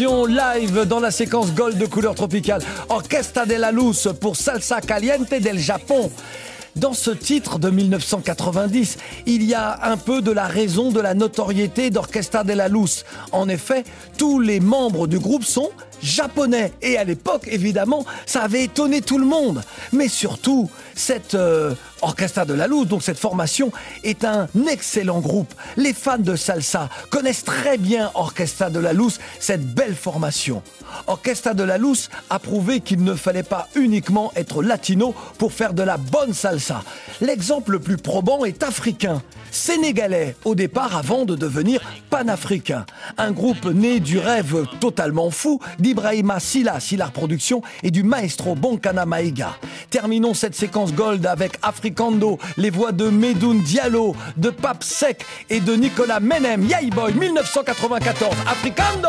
Live 0.04 0.86
dans 0.86 1.00
la 1.00 1.10
séquence 1.10 1.54
Gold 1.54 1.78
de 1.78 1.86
couleur 1.86 2.16
tropicale. 2.16 2.62
Orquesta 2.90 3.46
de 3.46 3.54
la 3.54 3.72
Luz 3.72 4.10
pour 4.20 4.36
Salsa 4.36 4.82
Caliente 4.82 5.30
del 5.30 5.58
Japon. 5.58 6.12
Dans 6.76 6.92
ce 6.92 7.12
titre 7.12 7.60
de 7.60 7.70
1990, 7.70 8.98
il 9.26 9.44
y 9.44 9.54
a 9.54 9.80
un 9.84 9.96
peu 9.96 10.22
de 10.22 10.32
la 10.32 10.48
raison 10.48 10.92
de 10.92 11.00
la 11.00 11.14
notoriété 11.14 11.92
d'Orquesta 11.92 12.44
de 12.44 12.52
la 12.52 12.68
Luz. 12.68 13.06
En 13.32 13.48
effet, 13.48 13.86
tous 14.18 14.42
les 14.42 14.60
membres 14.60 15.08
du 15.08 15.18
groupe 15.18 15.46
sont 15.46 15.72
japonais. 16.06 16.72
Et 16.82 16.98
à 16.98 17.04
l'époque, 17.04 17.48
évidemment, 17.48 18.06
ça 18.26 18.44
avait 18.44 18.64
étonné 18.64 19.02
tout 19.02 19.18
le 19.18 19.26
monde. 19.26 19.62
Mais 19.92 20.08
surtout, 20.08 20.70
cette 20.94 21.36
euh, 21.36 21.74
Orquesta 22.02 22.46
de 22.46 22.54
la 22.54 22.68
Luz, 22.68 22.88
donc 22.88 23.04
cette 23.04 23.18
formation, 23.18 23.72
est 24.04 24.24
un 24.24 24.48
excellent 24.70 25.20
groupe. 25.20 25.54
Les 25.76 25.94
fans 25.94 26.18
de 26.18 26.36
salsa 26.36 26.90
connaissent 27.10 27.44
très 27.44 27.78
bien 27.78 28.12
Orquesta 28.14 28.70
de 28.70 28.80
la 28.80 28.94
Luz, 28.94 29.20
cette 29.40 29.66
belle 29.66 29.96
formation. 29.96 30.62
Orquesta 31.08 31.54
de 31.54 31.64
la 31.64 31.78
Luz 31.78 32.10
a 32.30 32.40
prouvé 32.40 32.80
qu'il 32.82 33.04
ne 33.04 33.16
fallait 33.16 33.44
pas 33.44 33.68
uniquement 33.76 34.32
être 34.36 34.62
latino 34.62 35.16
pour 35.38 35.52
faire 35.52 35.74
de 35.74 35.84
la 35.84 35.98
bonne 35.98 36.34
salsa. 36.34 36.84
L'exemple 37.22 37.74
le 37.74 37.80
plus 37.80 37.98
probant 37.98 38.46
est 38.46 38.64
africain. 38.64 39.22
Sénégalais 39.52 40.36
au 40.44 40.54
départ 40.54 40.98
avant 40.98 41.26
de 41.26 41.36
devenir 41.36 41.82
panafricain. 42.10 42.86
Un 43.18 43.32
groupe 43.32 43.66
né 43.66 44.00
du 44.00 44.20
rêve 44.20 44.66
totalement 44.80 45.32
fou 45.32 45.60
d'Ibrahima 45.96 46.42
Silla, 46.42 46.80
Sillar 46.82 47.12
Productions 47.12 47.62
et 47.82 47.90
du 47.90 48.04
maestro 48.04 48.54
Bonkana 48.54 49.06
Maïga. 49.06 49.56
Terminons 49.90 50.34
cette 50.34 50.54
séquence 50.54 50.94
gold 50.94 51.26
avec 51.26 51.54
Africando, 51.62 52.38
les 52.58 52.70
voix 52.70 52.92
de 52.92 53.10
Medoun 53.10 53.62
Diallo, 53.62 54.14
de 54.36 54.50
Pape 54.50 54.84
Sec 54.84 55.26
et 55.50 55.62
de 55.62 55.74
Nicolas 55.74 56.20
Menem, 56.20 56.66
Yay 56.66 56.90
Boy 56.90 57.14
1994. 57.14 58.36
Africando! 58.46 59.08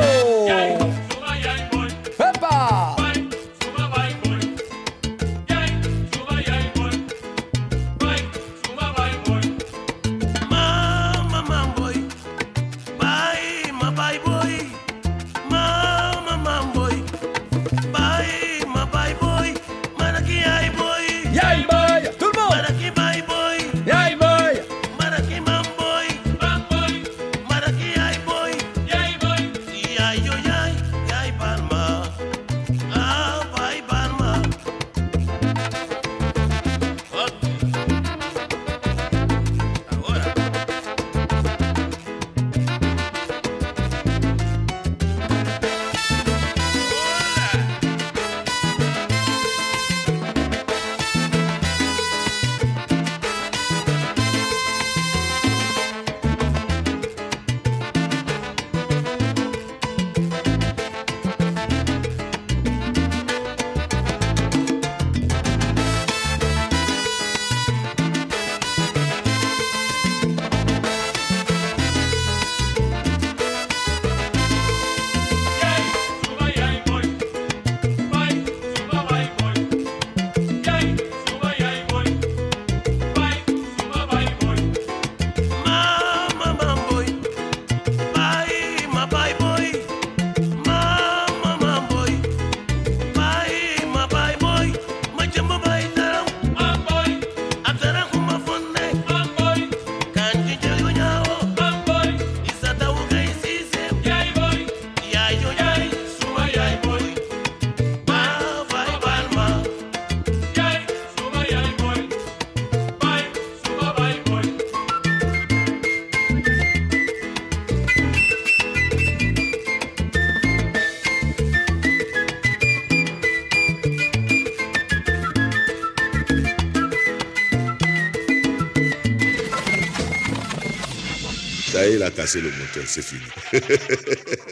A 132.07 132.11
cassé 132.11 132.41
le 132.41 132.51
moteur, 132.51 132.85
c'est 132.87 133.03
fini. 133.03 133.23